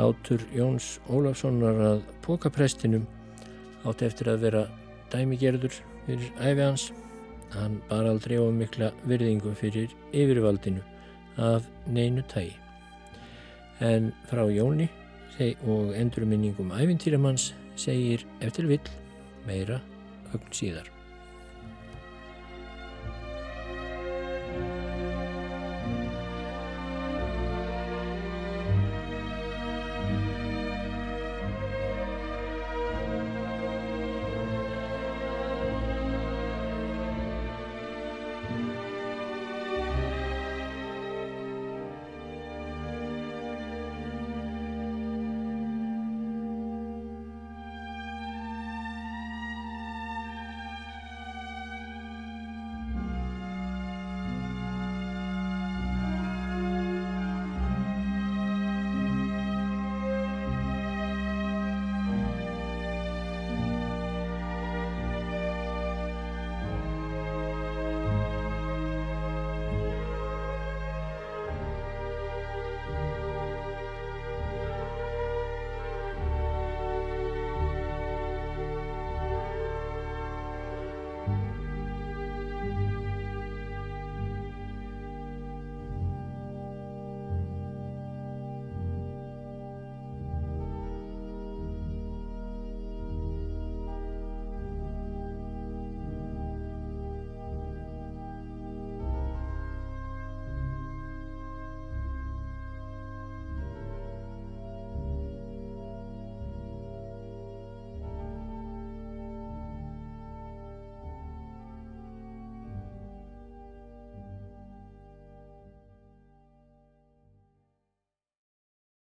[0.05, 3.07] Hlátur Jóns Ólafssonar að pókaprestinum
[3.89, 4.61] átti eftir að vera
[5.09, 6.83] dæmigerður fyrir æfi hans.
[7.55, 10.85] Hann bar aldrei á mikla virðingu fyrir yfirvaldinu
[11.41, 12.53] af neinu tægi.
[13.81, 14.91] En frá Jóni
[15.65, 18.93] og endurminningum æfintýramanns segir eftir vill
[19.49, 19.81] meira
[20.35, 20.94] ögn síðar.